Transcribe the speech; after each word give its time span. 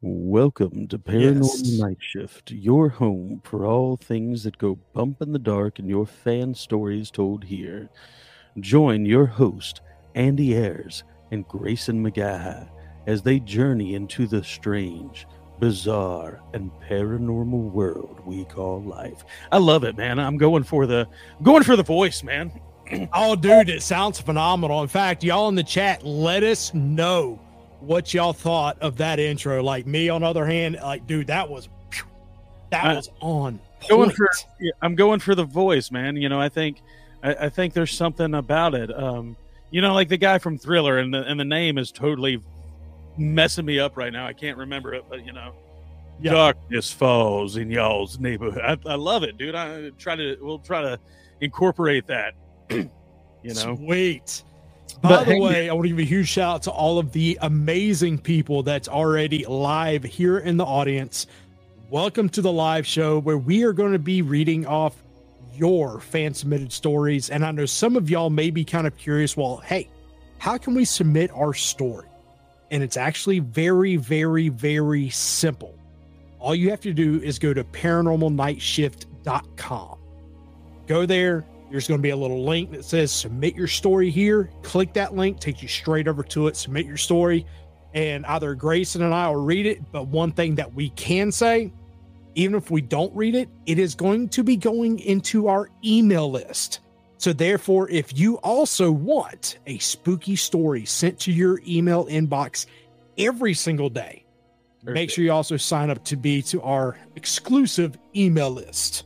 Welcome 0.00 0.86
to 0.88 0.98
Paranormal 0.98 1.42
Yes. 1.42 1.80
Night 1.80 1.96
Shift, 1.98 2.52
your 2.52 2.88
home 2.88 3.40
for 3.42 3.66
all 3.66 3.96
things 3.96 4.44
that 4.44 4.56
go 4.56 4.78
bump 4.92 5.20
in 5.20 5.32
the 5.32 5.40
dark 5.40 5.80
and 5.80 5.88
your 5.88 6.06
fan 6.06 6.54
stories 6.54 7.10
told 7.10 7.42
here. 7.42 7.90
Join 8.60 9.04
your 9.04 9.26
host, 9.26 9.80
Andy 10.14 10.50
Airz 10.50 11.02
and 11.32 11.48
Graeson 11.48 12.00
McGaha, 12.00 12.70
as 13.08 13.22
they 13.22 13.40
journey 13.40 13.96
into 13.96 14.28
the 14.28 14.44
strange, 14.44 15.26
bizarre, 15.58 16.42
and 16.54 16.70
paranormal 16.88 17.72
world 17.72 18.20
we 18.24 18.44
call 18.44 18.80
life. 18.80 19.24
I 19.50 19.58
love 19.58 19.82
it, 19.82 19.96
man. 19.96 20.20
I'm 20.20 20.38
going 20.38 20.62
for 20.62 20.86
the 20.86 21.08
going 21.42 21.64
for 21.64 21.74
the 21.74 21.82
voice, 21.82 22.22
man. 22.22 22.52
Oh, 23.12 23.36
dude, 23.36 23.68
it 23.68 23.82
sounds 23.82 24.18
phenomenal. 24.18 24.80
In 24.80 24.88
fact, 24.88 25.22
y'all 25.22 25.48
in 25.48 25.56
the 25.56 25.62
chat, 25.62 26.06
let 26.06 26.42
us 26.42 26.72
know 26.72 27.38
what 27.80 28.12
y'all 28.14 28.32
thought 28.32 28.78
of 28.80 28.96
that 28.98 29.18
intro. 29.18 29.62
Like 29.62 29.86
me, 29.86 30.08
on 30.08 30.22
the 30.22 30.26
other 30.26 30.46
hand, 30.46 30.78
like, 30.82 31.06
dude, 31.06 31.28
that 31.28 31.48
was 31.48 31.68
that 32.70 32.84
Uh, 32.84 32.94
was 32.96 33.10
on 33.20 33.60
going 33.88 34.10
point. 34.10 34.16
for 34.16 34.28
yeah, 34.60 34.72
I'm 34.82 34.94
going 34.94 35.20
for 35.20 35.34
the 35.34 35.44
voice, 35.44 35.90
man. 35.90 36.16
You 36.16 36.28
know, 36.28 36.40
I 36.40 36.48
think 36.48 36.82
I, 37.22 37.34
I 37.34 37.48
think 37.48 37.74
there's 37.74 37.92
something 37.92 38.34
about 38.34 38.74
it. 38.74 38.94
Um, 38.96 39.36
you 39.70 39.80
know, 39.80 39.94
like 39.94 40.08
the 40.08 40.16
guy 40.16 40.38
from 40.38 40.58
Thriller, 40.58 40.98
and 40.98 41.12
the 41.12 41.22
and 41.24 41.38
the 41.38 41.44
name 41.44 41.78
is 41.78 41.90
totally 41.92 42.42
messing 43.16 43.64
me 43.64 43.78
up 43.78 43.96
right 43.96 44.12
now. 44.12 44.26
I 44.26 44.32
can't 44.32 44.56
remember 44.58 44.94
it, 44.94 45.04
but 45.08 45.24
you 45.26 45.32
know, 45.32 45.52
Yeah. 46.20 46.32
darkness 46.32 46.92
falls 46.92 47.56
in 47.56 47.70
y'all's 47.70 48.18
neighborhood. 48.18 48.62
I, 48.62 48.76
I 48.90 48.94
love 48.96 49.22
it, 49.22 49.36
dude. 49.38 49.54
I 49.54 49.90
try 49.98 50.16
to 50.16 50.36
we'll 50.40 50.58
try 50.60 50.82
to 50.82 50.98
incorporate 51.40 52.06
that. 52.08 52.34
you 52.70 52.88
know, 53.54 53.76
Sweet. 53.76 54.42
By 55.00 55.10
But 55.10 55.26
the 55.26 55.34
hey- 55.34 55.40
way, 55.40 55.70
I 55.70 55.72
want 55.74 55.84
to 55.84 55.90
give 55.90 56.00
a 56.00 56.04
huge 56.04 56.26
shout 56.28 56.56
out 56.56 56.62
to 56.64 56.72
all 56.72 56.98
of 56.98 57.12
the 57.12 57.38
amazing 57.40 58.18
people 58.18 58.64
that's 58.64 58.88
already 58.88 59.44
live 59.46 60.02
here 60.02 60.38
in 60.38 60.56
the 60.56 60.64
audience. 60.64 61.28
Welcome 61.88 62.28
to 62.30 62.42
the 62.42 62.50
live 62.50 62.84
show 62.84 63.20
where 63.20 63.38
we 63.38 63.62
are 63.62 63.72
going 63.72 63.92
to 63.92 64.00
be 64.00 64.22
reading 64.22 64.66
off 64.66 65.00
your 65.54 66.00
fan 66.00 66.34
submitted 66.34 66.72
stories. 66.72 67.30
And 67.30 67.44
I 67.44 67.52
know 67.52 67.64
some 67.64 67.94
of 67.96 68.10
y'all 68.10 68.28
may 68.30 68.50
be 68.50 68.64
kind 68.64 68.88
of 68.88 68.96
curious 68.96 69.36
well, 69.36 69.58
hey, 69.58 69.88
how 70.38 70.58
can 70.58 70.74
we 70.74 70.84
submit 70.84 71.30
our 71.32 71.54
story? 71.54 72.08
And 72.72 72.82
it's 72.82 72.96
actually 72.96 73.38
very, 73.38 73.94
very, 73.96 74.48
very 74.48 75.10
simple. 75.10 75.78
All 76.40 76.56
you 76.56 76.70
have 76.70 76.80
to 76.80 76.92
do 76.92 77.20
is 77.22 77.38
go 77.38 77.54
to 77.54 77.62
paranormalnightshift.com. 77.62 79.98
Go 80.86 81.06
there, 81.06 81.44
there's 81.70 81.86
going 81.86 81.98
to 81.98 82.02
be 82.02 82.10
a 82.10 82.16
little 82.16 82.44
link 82.44 82.70
that 82.72 82.84
says 82.84 83.12
submit 83.12 83.54
your 83.54 83.66
story 83.66 84.10
here. 84.10 84.50
Click 84.62 84.92
that 84.94 85.14
link, 85.14 85.40
takes 85.40 85.62
you 85.62 85.68
straight 85.68 86.08
over 86.08 86.22
to 86.24 86.46
it. 86.46 86.56
Submit 86.56 86.86
your 86.86 86.96
story, 86.96 87.46
and 87.94 88.24
either 88.26 88.56
Graeson 88.56 89.02
and 89.02 89.14
I 89.14 89.28
will 89.28 89.44
read 89.44 89.66
it. 89.66 89.80
But 89.92 90.08
one 90.08 90.32
thing 90.32 90.54
that 90.56 90.72
we 90.72 90.90
can 90.90 91.30
say, 91.30 91.72
even 92.34 92.54
if 92.54 92.70
we 92.70 92.80
don't 92.80 93.14
read 93.14 93.34
it, 93.34 93.48
it 93.66 93.78
is 93.78 93.94
going 93.94 94.28
to 94.30 94.42
be 94.42 94.56
going 94.56 95.00
into 95.00 95.48
our 95.48 95.70
email 95.84 96.30
list. 96.30 96.80
So, 97.18 97.32
therefore, 97.32 97.90
if 97.90 98.16
you 98.16 98.36
also 98.38 98.92
want 98.92 99.58
a 99.66 99.78
spooky 99.78 100.36
story 100.36 100.84
sent 100.84 101.18
to 101.20 101.32
your 101.32 101.60
email 101.66 102.06
inbox 102.06 102.66
every 103.18 103.54
single 103.54 103.90
day, 103.90 104.24
make 104.84 105.10
sure 105.10 105.24
you 105.24 105.32
also 105.32 105.56
sign 105.56 105.90
up 105.90 106.04
to 106.04 106.16
be 106.16 106.40
to 106.42 106.62
our 106.62 106.96
exclusive 107.16 107.98
email 108.14 108.50
list 108.50 109.04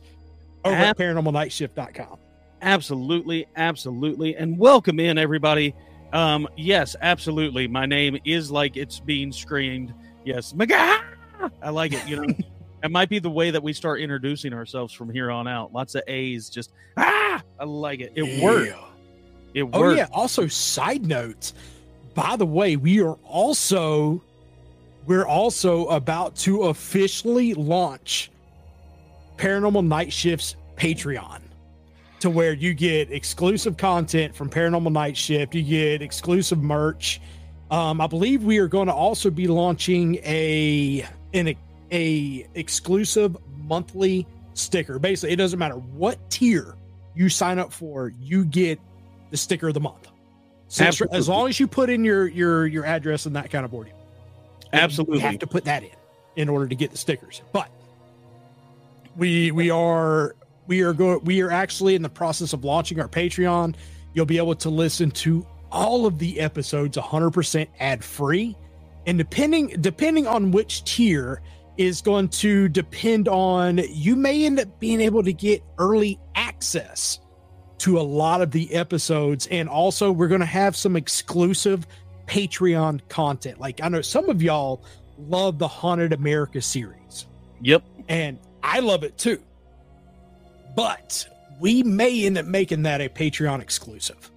over 0.63 0.75
at 0.75 0.97
paranormalnightshift.com. 0.97 2.19
Absolutely, 2.63 3.45
absolutely, 3.57 4.37
and 4.37 4.57
welcome 4.57 4.97
in 4.97 5.17
everybody. 5.17 5.75
Um, 6.13 6.47
yes, 6.55 6.95
absolutely. 7.01 7.67
My 7.67 7.85
name 7.85 8.17
is 8.23 8.49
like 8.49 8.77
it's 8.77 9.01
being 9.01 9.33
screamed. 9.33 9.93
Yes, 10.23 10.53
McGaha. 10.53 11.03
I 11.61 11.69
like 11.71 11.91
it. 11.91 12.07
You 12.07 12.21
know, 12.25 12.33
it 12.83 12.89
might 12.89 13.09
be 13.09 13.19
the 13.19 13.29
way 13.29 13.51
that 13.51 13.61
we 13.61 13.73
start 13.73 13.99
introducing 13.99 14.53
ourselves 14.53 14.93
from 14.93 15.09
here 15.09 15.29
on 15.29 15.45
out. 15.45 15.73
Lots 15.73 15.93
of 15.95 16.03
A's. 16.07 16.49
Just 16.49 16.71
ah, 16.95 17.43
I 17.59 17.65
like 17.65 17.99
it. 17.99 18.13
It 18.15 18.41
worked. 18.41 18.69
Yeah. 19.53 19.63
It 19.65 19.69
Oh 19.73 19.89
yeah. 19.89 20.07
Also, 20.13 20.47
side 20.47 21.05
notes. 21.05 21.53
By 22.13 22.37
the 22.37 22.45
way, 22.45 22.77
we 22.77 23.01
are 23.01 23.17
also 23.25 24.23
we're 25.05 25.25
also 25.25 25.87
about 25.87 26.37
to 26.37 26.63
officially 26.63 27.55
launch 27.55 28.31
Paranormal 29.35 29.85
Night 29.85 30.13
Shift's 30.13 30.55
Patreon. 30.77 31.41
To 32.23 32.29
where 32.29 32.53
you 32.53 32.73
get 32.73 33.11
exclusive 33.11 33.75
content 33.75 34.33
from 34.33 34.49
Paranormal 34.49 34.93
Night 34.93 35.17
Shift, 35.17 35.53
you 35.53 35.61
get 35.61 36.01
exclusive 36.01 36.57
merch. 36.63 37.19
Um, 37.69 37.99
I 37.99 38.07
believe 38.07 38.45
we 38.45 38.59
are 38.59 38.69
going 38.69 38.87
to 38.87 38.93
also 38.93 39.29
be 39.29 39.45
launching 39.45 40.15
a 40.23 41.05
an 41.33 41.53
a 41.91 42.47
exclusive 42.53 43.35
monthly 43.57 44.25
sticker. 44.53 44.99
Basically, 44.99 45.33
it 45.33 45.35
doesn't 45.35 45.59
matter 45.59 45.75
what 45.75 46.29
tier 46.31 46.77
you 47.13 47.27
sign 47.27 47.59
up 47.59 47.73
for, 47.73 48.13
you 48.21 48.45
get 48.45 48.79
the 49.29 49.35
sticker 49.35 49.67
of 49.67 49.73
the 49.73 49.81
month. 49.81 50.07
So 50.69 50.85
as- 50.85 50.87
Absolutely. 50.87 51.17
as 51.17 51.27
long 51.27 51.49
as 51.49 51.59
you 51.59 51.67
put 51.67 51.89
in 51.89 52.05
your 52.05 52.27
your 52.27 52.65
your 52.67 52.85
address 52.85 53.25
and 53.25 53.35
that 53.35 53.49
kind 53.49 53.65
of 53.65 53.73
order, 53.73 53.91
Absolutely. 54.71 55.17
you 55.17 55.23
have 55.23 55.39
to 55.39 55.47
put 55.47 55.65
that 55.65 55.83
in 55.83 55.89
in 56.37 56.47
order 56.47 56.69
to 56.69 56.75
get 56.75 56.91
the 56.91 56.97
stickers. 56.97 57.41
But 57.51 57.67
we 59.17 59.51
we 59.51 59.69
are 59.71 60.37
we 60.67 60.81
are 60.81 60.93
going 60.93 61.23
we 61.23 61.41
are 61.41 61.51
actually 61.51 61.95
in 61.95 62.01
the 62.01 62.09
process 62.09 62.53
of 62.53 62.63
launching 62.63 62.99
our 62.99 63.07
Patreon. 63.07 63.75
You'll 64.13 64.25
be 64.25 64.37
able 64.37 64.55
to 64.55 64.69
listen 64.69 65.11
to 65.11 65.45
all 65.71 66.05
of 66.05 66.19
the 66.19 66.39
episodes 66.39 66.97
100% 66.97 67.67
ad 67.79 68.03
free, 68.03 68.55
and 69.05 69.17
depending 69.17 69.67
depending 69.81 70.27
on 70.27 70.51
which 70.51 70.83
tier 70.83 71.41
is 71.77 72.01
going 72.01 72.29
to 72.29 72.69
depend 72.69 73.27
on 73.27 73.79
you 73.89 74.15
may 74.15 74.45
end 74.45 74.59
up 74.59 74.79
being 74.79 75.01
able 75.01 75.23
to 75.23 75.33
get 75.33 75.63
early 75.79 76.19
access 76.35 77.19
to 77.79 77.99
a 77.99 78.01
lot 78.01 78.41
of 78.41 78.51
the 78.51 78.71
episodes. 78.73 79.47
And 79.47 79.67
also 79.67 80.11
we're 80.11 80.27
going 80.27 80.39
to 80.39 80.45
have 80.45 80.75
some 80.75 80.95
exclusive 80.95 81.87
patreon 82.27 83.01
content. 83.09 83.59
Like 83.59 83.81
i 83.81 83.89
know 83.89 84.01
some 84.01 84.29
of 84.29 84.41
y'all 84.41 84.85
love 85.17 85.57
the 85.57 85.67
haunted 85.67 86.13
america 86.13 86.61
series. 86.61 87.25
Yep. 87.61 87.83
and 88.09 88.39
i 88.61 88.79
love 88.79 89.03
it 89.03 89.17
too 89.17 89.41
but 90.75 91.27
we 91.59 91.83
may 91.83 92.25
end 92.25 92.37
up 92.37 92.45
making 92.45 92.83
that 92.83 93.01
a 93.01 93.09
patreon 93.09 93.61
exclusive 93.61 94.29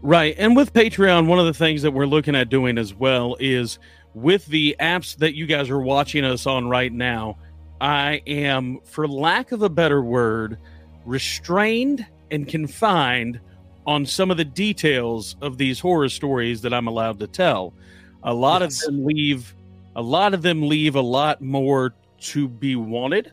Right. 0.00 0.36
And 0.38 0.54
with 0.54 0.72
Patreon, 0.72 1.26
one 1.26 1.40
of 1.40 1.46
the 1.46 1.52
things 1.52 1.82
that 1.82 1.90
we're 1.90 2.06
looking 2.06 2.36
at 2.36 2.48
doing 2.48 2.78
as 2.78 2.94
well 2.94 3.36
is 3.40 3.80
with 4.14 4.46
the 4.46 4.76
apps 4.78 5.16
that 5.16 5.34
you 5.34 5.44
guys 5.44 5.70
are 5.70 5.80
watching 5.80 6.24
us 6.24 6.46
on 6.46 6.68
right 6.68 6.92
now, 6.92 7.36
I 7.80 8.22
am, 8.24 8.78
for 8.84 9.08
lack 9.08 9.50
of 9.50 9.62
a 9.62 9.68
better 9.68 10.00
word, 10.00 10.56
restrained 11.04 12.06
and 12.30 12.46
confined 12.46 13.40
on 13.88 14.06
some 14.06 14.30
of 14.30 14.36
the 14.36 14.44
details 14.44 15.34
of 15.42 15.58
these 15.58 15.80
horror 15.80 16.08
stories 16.08 16.60
that 16.62 16.72
I'm 16.72 16.86
allowed 16.86 17.18
to 17.18 17.26
tell. 17.26 17.74
A 18.22 18.32
lot 18.32 18.62
Yes. 18.62 18.86
of 18.86 18.94
them 18.94 19.04
leave 19.04 19.52
a 19.96 20.02
lot 20.02 20.32
of 20.32 20.42
them 20.42 20.62
leave 20.68 20.94
a 20.94 21.00
lot 21.00 21.40
more 21.42 21.92
to 22.20 22.46
be 22.46 22.76
wanted. 22.76 23.32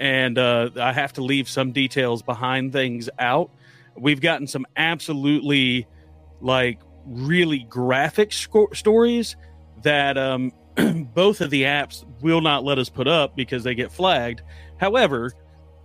And 0.00 0.38
uh, 0.38 0.70
I 0.80 0.92
have 0.92 1.12
to 1.14 1.22
leave 1.22 1.48
some 1.48 1.72
details 1.72 2.22
behind 2.22 2.72
things 2.72 3.08
out. 3.18 3.50
We've 3.96 4.20
gotten 4.20 4.46
some 4.46 4.66
absolutely 4.76 5.86
like 6.40 6.80
really 7.06 7.60
graphic 7.60 8.32
stories 8.32 9.36
that 9.82 10.18
um, 10.18 10.52
both 11.14 11.40
of 11.40 11.50
the 11.50 11.62
apps 11.62 12.04
will 12.20 12.40
not 12.40 12.64
let 12.64 12.78
us 12.78 12.88
put 12.88 13.06
up 13.06 13.36
because 13.36 13.64
they 13.64 13.74
get 13.74 13.92
flagged. 13.92 14.42
However, 14.78 15.32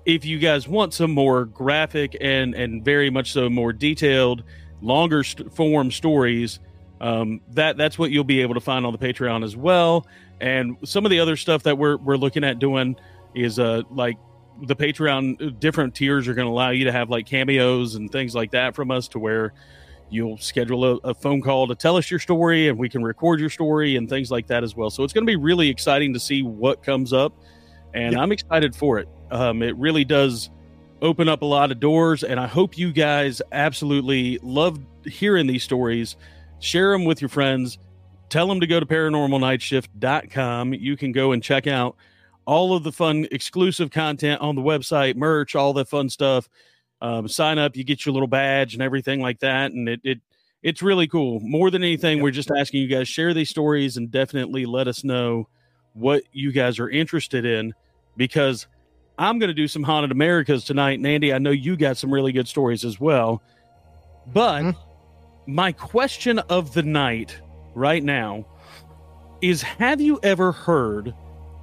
if 0.06 0.26
you 0.26 0.40
guys 0.40 0.68
want 0.68 0.94
some 0.94 1.12
more 1.12 1.46
graphic 1.46 2.18
and 2.20 2.56
and 2.56 2.84
very 2.84 3.10
much 3.10 3.32
so 3.32 3.50
more 3.50 3.72
detailed, 3.74 4.44
longer 4.82 5.24
st- 5.24 5.54
form 5.54 5.92
stories, 5.92 6.60
um, 7.02 7.42
that 7.52 7.78
that's 7.78 8.00
what 8.00 8.12
you'll 8.12 8.24
be 8.24 8.42
able 8.42 8.56
to 8.56 8.62
find 8.62 8.86
on 8.86 8.94
the 8.94 9.00
Patreon 9.00 9.44
as 9.44 9.56
well. 9.56 10.08
And 10.42 10.78
some 10.84 11.06
of 11.06 11.12
the 11.12 11.20
other 11.20 11.36
stuff 11.36 11.64
that 11.64 11.78
we're 11.78 11.98
we're 11.98 12.18
looking 12.18 12.44
at 12.44 12.60
doing 12.60 12.96
is 13.36 13.60
uh 13.60 13.82
like 13.92 14.18
the 14.64 14.76
Patreon 14.76 15.60
different 15.60 15.96
tiers 15.96 16.28
are 16.28 16.34
going 16.34 16.46
to 16.48 16.52
allow 16.52 16.70
you 16.72 16.84
to 16.86 16.92
have 16.92 17.10
like 17.10 17.26
cameos 17.26 17.96
and 17.96 18.12
things 18.12 18.36
like 18.36 18.52
that 18.52 18.76
from 18.76 18.92
us 18.92 19.08
to 19.10 19.20
where 19.20 19.54
you'll 20.10 20.38
schedule 20.38 20.84
a, 20.84 20.96
a 21.10 21.14
phone 21.14 21.42
call 21.42 21.68
to 21.68 21.76
tell 21.76 21.96
us 21.96 22.10
your 22.10 22.20
story 22.20 22.68
and 22.68 22.78
we 22.78 22.90
can 22.90 23.04
record 23.04 23.40
your 23.40 23.50
story 23.50 23.96
and 23.96 24.10
things 24.10 24.32
like 24.32 24.48
that 24.48 24.64
as 24.64 24.76
well. 24.76 24.90
So 24.90 25.04
it's 25.04 25.14
going 25.14 25.26
to 25.26 25.30
be 25.32 25.36
really 25.38 25.70
exciting 25.70 26.14
to 26.14 26.20
see 26.20 26.42
what 26.42 26.84
comes 26.84 27.14
up 27.14 27.34
and 27.94 28.14
Yeah. 28.14 28.20
I'm 28.20 28.32
excited 28.32 28.76
for 28.76 28.98
it. 29.00 29.08
Um, 29.32 29.62
it 29.62 29.78
really 29.78 30.04
does 30.04 30.50
open 31.02 31.30
up 31.30 31.42
a 31.42 31.46
lot 31.46 31.72
of 31.72 31.80
doors 31.80 32.24
and 32.24 32.40
I 32.40 32.48
hope 32.48 32.78
you 32.78 32.92
guys 32.92 33.42
absolutely 33.52 34.40
love 34.42 34.80
hearing 35.06 35.48
these 35.48 35.64
stories. 35.64 36.18
Share 36.60 36.92
them 36.92 37.06
with 37.06 37.22
your 37.22 37.30
friends. 37.30 37.78
Tell 38.28 38.48
them 38.48 38.60
to 38.60 38.68
go 38.68 38.80
to 38.80 38.86
paranormalnightshift.com. 38.86 40.74
You 40.74 40.98
can 40.98 41.12
go 41.12 41.32
and 41.32 41.42
check 41.42 41.68
out 41.68 41.96
all 42.50 42.74
of 42.76 42.82
the 42.82 42.92
fun 42.92 43.28
exclusive 43.32 43.92
content 43.92 44.42
on 44.42 44.56
the 44.56 44.62
website, 44.62 45.16
merch, 45.16 45.56
all 45.56 45.72
the 45.72 45.86
fun 45.86 46.10
stuff. 46.10 46.50
Um, 47.00 47.28
sign 47.28 47.60
up, 47.60 47.76
you 47.76 47.84
get 47.84 48.08
your 48.08 48.14
little 48.14 48.28
badge 48.28 48.74
and 48.74 48.82
everything 48.82 49.22
like 49.22 49.40
that, 49.42 49.72
and 49.72 49.88
it 49.88 50.02
it 50.04 50.20
it's 50.64 50.82
really 50.82 51.08
cool. 51.08 51.40
More 51.42 51.70
than 51.70 51.84
anything, 51.84 52.18
Yep. 52.18 52.24
we're 52.24 52.32
just 52.32 52.50
asking 52.50 52.82
you 52.82 52.88
guys 52.88 53.08
share 53.08 53.36
these 53.36 53.52
stories 53.52 53.98
and 53.98 54.10
definitely 54.10 54.66
let 54.66 54.88
us 54.88 55.04
know 55.04 55.48
what 55.94 56.24
you 56.32 56.52
guys 56.52 56.80
are 56.80 56.90
interested 56.90 57.46
in 57.46 57.72
because 58.18 58.66
I'm 59.20 59.38
going 59.38 59.50
to 59.50 59.54
do 59.54 59.68
some 59.68 59.84
haunted 59.84 60.12
Americas 60.12 60.64
tonight. 60.64 60.98
And 60.98 61.06
Andy, 61.06 61.32
I 61.32 61.38
know 61.38 61.52
you 61.52 61.78
got 61.78 61.98
some 61.98 62.12
really 62.12 62.32
good 62.32 62.48
stories 62.48 62.84
as 62.84 63.00
well. 63.00 63.44
But 64.34 64.64
mm-hmm. 64.64 65.54
my 65.54 65.72
question 65.72 66.40
of 66.40 66.74
the 66.74 66.84
night 66.84 67.40
right 67.76 68.04
now 68.04 68.48
is 69.40 69.62
Have 69.62 70.02
you 70.02 70.20
ever 70.24 70.52
heard 70.52 71.14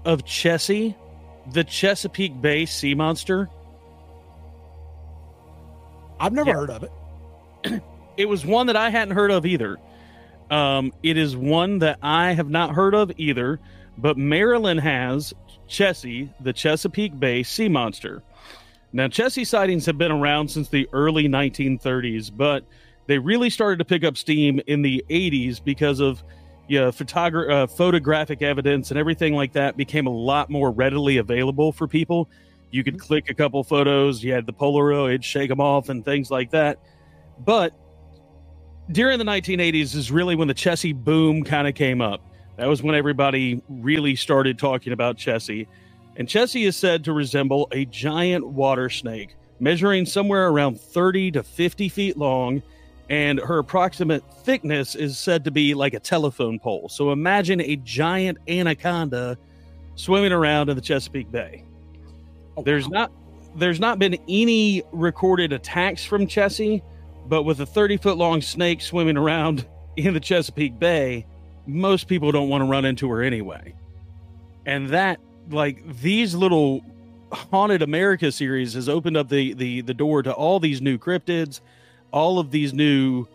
of 0.06 0.24
Chessie, 0.24 0.94
the 1.52 1.64
Chesapeake 1.64 2.40
Bay 2.40 2.64
sea 2.64 2.94
monster? 2.94 3.50
I've 6.18 6.32
never 6.32 6.50
yeah. 6.50 6.56
heard 6.56 6.70
of 6.70 6.82
it. 6.84 7.82
it 8.16 8.26
was 8.26 8.46
one 8.46 8.68
that 8.68 8.76
I 8.76 8.88
hadn't 8.88 9.14
heard 9.14 9.30
of 9.30 9.44
either. 9.44 9.76
Um, 10.50 10.92
it 11.02 11.18
is 11.18 11.36
one 11.36 11.80
that 11.80 11.98
I 12.02 12.32
have 12.32 12.48
not 12.48 12.70
heard 12.74 12.94
of 12.94 13.10
either, 13.18 13.58
but 13.98 14.16
Maryland 14.16 14.80
has 14.80 15.34
Chessie, 15.68 16.32
the 16.40 16.52
Chesapeake 16.52 17.18
Bay 17.18 17.42
sea 17.42 17.68
monster. 17.68 18.22
Now, 18.92 19.08
Chessie 19.08 19.46
sightings 19.46 19.84
have 19.86 19.98
been 19.98 20.12
around 20.12 20.48
since 20.48 20.68
the 20.68 20.88
early 20.92 21.28
1930s, 21.28 22.30
but 22.34 22.64
they 23.08 23.18
really 23.18 23.50
started 23.50 23.78
to 23.80 23.84
pick 23.84 24.04
up 24.04 24.16
steam 24.16 24.60
in 24.66 24.82
the 24.82 25.04
80s 25.10 25.62
because 25.62 26.00
of 26.00 26.22
yeah, 26.68 26.82
photogra- 26.86 27.50
uh, 27.50 27.66
photographic 27.66 28.42
evidence 28.42 28.90
and 28.90 28.98
everything 28.98 29.34
like 29.34 29.52
that 29.52 29.76
became 29.76 30.06
a 30.06 30.10
lot 30.10 30.50
more 30.50 30.70
readily 30.70 31.18
available 31.18 31.72
for 31.72 31.86
people. 31.86 32.28
You 32.70 32.82
could 32.82 32.94
mm-hmm. 32.94 33.06
click 33.06 33.30
a 33.30 33.34
couple 33.34 33.62
photos, 33.62 34.22
you 34.22 34.32
had 34.32 34.46
the 34.46 34.52
Polaroid, 34.52 35.22
shake 35.22 35.48
them 35.48 35.60
off, 35.60 35.88
and 35.88 36.04
things 36.04 36.30
like 36.30 36.50
that. 36.50 36.78
But 37.38 37.72
during 38.90 39.18
the 39.18 39.24
1980s 39.24 39.94
is 39.94 40.10
really 40.10 40.36
when 40.36 40.48
the 40.48 40.54
Chessie 40.54 40.94
boom 40.94 41.44
kind 41.44 41.68
of 41.68 41.74
came 41.74 42.00
up. 42.00 42.22
That 42.56 42.68
was 42.68 42.82
when 42.82 42.94
everybody 42.94 43.62
really 43.68 44.16
started 44.16 44.58
talking 44.58 44.92
about 44.92 45.16
Chessie. 45.16 45.66
And 46.16 46.26
Chessie 46.26 46.66
is 46.66 46.76
said 46.76 47.04
to 47.04 47.12
resemble 47.12 47.68
a 47.72 47.84
giant 47.84 48.46
water 48.46 48.88
snake, 48.88 49.36
measuring 49.60 50.06
somewhere 50.06 50.48
around 50.48 50.80
30 50.80 51.32
to 51.32 51.42
50 51.42 51.88
feet 51.90 52.16
long, 52.16 52.62
and 53.08 53.38
her 53.38 53.58
approximate 53.58 54.24
thickness 54.42 54.94
is 54.94 55.18
said 55.18 55.44
to 55.44 55.50
be 55.50 55.74
like 55.74 55.94
a 55.94 56.00
telephone 56.00 56.58
pole. 56.58 56.88
So 56.88 57.12
imagine 57.12 57.60
a 57.60 57.76
giant 57.76 58.38
anaconda 58.48 59.38
swimming 59.94 60.32
around 60.32 60.68
in 60.68 60.76
the 60.76 60.82
Chesapeake 60.82 61.30
Bay. 61.30 61.64
Oh, 62.56 62.62
there's 62.62 62.88
wow. 62.88 63.00
not 63.00 63.12
there's 63.56 63.80
not 63.80 63.98
been 63.98 64.18
any 64.28 64.82
recorded 64.92 65.52
attacks 65.52 66.04
from 66.04 66.26
Chessie, 66.26 66.82
but 67.26 67.44
with 67.44 67.60
a 67.60 67.66
30 67.66 67.96
foot 67.96 68.18
long 68.18 68.42
snake 68.42 68.80
swimming 68.80 69.16
around 69.16 69.66
in 69.96 70.12
the 70.14 70.20
Chesapeake 70.20 70.78
Bay, 70.78 71.26
most 71.66 72.06
people 72.06 72.32
don't 72.32 72.48
want 72.48 72.62
to 72.62 72.66
run 72.66 72.84
into 72.84 73.08
her 73.10 73.22
anyway. 73.22 73.74
And 74.66 74.88
that, 74.90 75.20
like, 75.50 75.82
these 76.00 76.34
little 76.34 76.82
haunted 77.32 77.82
America 77.82 78.30
series 78.30 78.74
has 78.74 78.88
opened 78.88 79.16
up 79.16 79.28
the 79.28 79.54
the 79.54 79.80
the 79.82 79.94
door 79.94 80.22
to 80.22 80.32
all 80.32 80.60
these 80.60 80.82
new 80.82 80.98
cryptids, 80.98 81.60
all 82.12 82.38
of 82.38 82.50
these 82.50 82.72
new, 82.72 83.26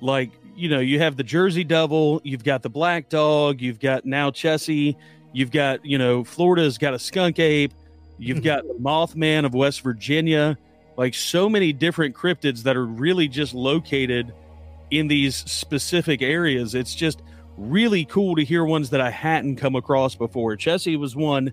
like, 0.00 0.30
you 0.56 0.68
know, 0.68 0.80
you 0.80 0.98
have 1.00 1.16
the 1.16 1.22
Jersey 1.22 1.64
Devil, 1.64 2.20
you've 2.24 2.44
got 2.44 2.62
the 2.62 2.70
Black 2.70 3.08
Dog, 3.08 3.60
you've 3.60 3.80
got 3.80 4.04
now 4.04 4.30
Chessie, 4.30 4.96
you've 5.32 5.50
got, 5.50 5.84
you 5.84 5.98
know, 5.98 6.24
Florida's 6.24 6.78
got 6.78 6.94
a 6.94 6.98
skunk 6.98 7.38
ape, 7.38 7.72
you've 8.18 8.42
got 8.44 8.66
the 8.66 8.74
Mothman 8.74 9.44
of 9.44 9.54
West 9.54 9.82
Virginia, 9.82 10.56
like 10.96 11.14
so 11.14 11.48
many 11.48 11.72
different 11.72 12.14
cryptids 12.14 12.62
that 12.62 12.76
are 12.76 12.86
really 12.86 13.28
just 13.28 13.54
located 13.54 14.32
in 14.90 15.08
these 15.08 15.36
specific 15.36 16.22
areas. 16.22 16.74
It's 16.74 16.94
just 16.94 17.22
really 17.56 18.04
cool 18.04 18.36
to 18.36 18.44
hear 18.44 18.64
ones 18.64 18.90
that 18.90 19.00
I 19.00 19.10
hadn't 19.10 19.56
come 19.56 19.76
across 19.76 20.14
before. 20.14 20.56
Chessie 20.56 20.98
was 20.98 21.16
one 21.16 21.52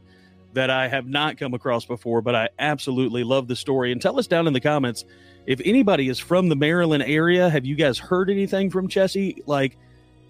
that 0.53 0.69
I 0.69 0.87
have 0.87 1.07
not 1.07 1.37
come 1.37 1.53
across 1.53 1.85
before, 1.85 2.21
but 2.21 2.35
I 2.35 2.49
absolutely 2.59 3.23
love 3.23 3.47
the 3.47 3.55
story. 3.55 3.91
And 3.91 4.01
tell 4.01 4.19
us 4.19 4.27
down 4.27 4.47
in 4.47 4.53
the 4.53 4.59
comments 4.59 5.05
if 5.51 5.59
anybody 5.65 6.07
is 6.07 6.17
from 6.17 6.47
the 6.47 6.55
Maryland 6.55 7.03
area. 7.05 7.49
Have 7.49 7.65
you 7.65 7.75
guys 7.75 7.97
heard 7.97 8.29
anything 8.29 8.69
from 8.69 8.87
Chessie? 8.87 9.41
Like, 9.45 9.77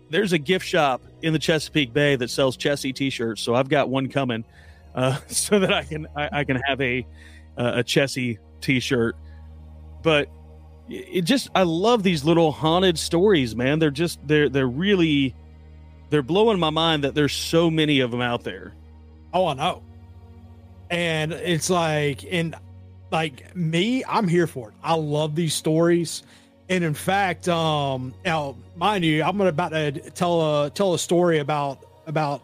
there's 0.10 0.34
a 0.34 0.40
gift 0.40 0.66
shop 0.66 1.04
in 1.22 1.32
the 1.32 1.38
Chesapeake 1.38 1.94
Bay 1.94 2.16
that 2.16 2.32
sells 2.32 2.58
Chessie 2.58 2.94
T-shirts, 2.94 3.40
so 3.40 3.54
I've 3.54 3.70
got 3.70 3.88
one 3.88 4.10
coming, 4.10 4.44
uh, 4.96 5.20
so 5.28 5.60
that 5.60 5.72
I 5.72 5.84
can 5.84 6.08
I, 6.16 6.30
I 6.40 6.44
can 6.44 6.58
have 6.66 6.82
a 6.82 7.06
uh, 7.56 7.74
a 7.76 7.84
Chessie 7.84 8.40
T-shirt. 8.62 9.16
But 10.02 10.28
it 10.90 11.22
just 11.22 11.50
I 11.54 11.64
love 11.64 12.02
these 12.02 12.26
little 12.26 12.52
haunted 12.52 12.98
stories, 12.98 13.56
man. 13.56 13.78
They're 13.78 13.92
just 13.92 14.20
they're 14.28 14.50
they're 14.50 14.68
really 14.68 15.36
they're 16.10 16.24
blowing 16.24 16.60
my 16.60 16.72
mind 16.72 17.04
that 17.04 17.14
there's 17.14 17.34
so 17.36 17.70
many 17.70 18.00
of 18.00 18.10
them 18.10 18.22
out 18.22 18.44
there. 18.44 18.74
Oh, 19.36 19.46
I 19.46 19.54
know. 19.54 19.84
And 20.90 21.32
it's 21.32 21.70
like, 21.70 22.26
and 22.30 22.56
like 23.12 23.56
me, 23.56 24.04
I'm 24.06 24.28
here 24.28 24.48
for 24.48 24.70
it. 24.70 24.76
I 24.84 24.96
love 24.96 25.36
these 25.36 25.54
stories. 25.54 26.24
And 26.70 26.84
in 26.84 26.94
fact, 26.94 27.48
um, 27.50 28.14
now 28.24 28.56
mind 28.76 29.04
you, 29.04 29.24
I'm 29.24 29.40
about 29.42 29.70
to 29.70 29.92
tell 30.12 30.64
a 30.66 30.70
tell 30.70 30.94
a 30.94 31.00
story 31.00 31.40
about 31.40 31.86
about 32.08 32.42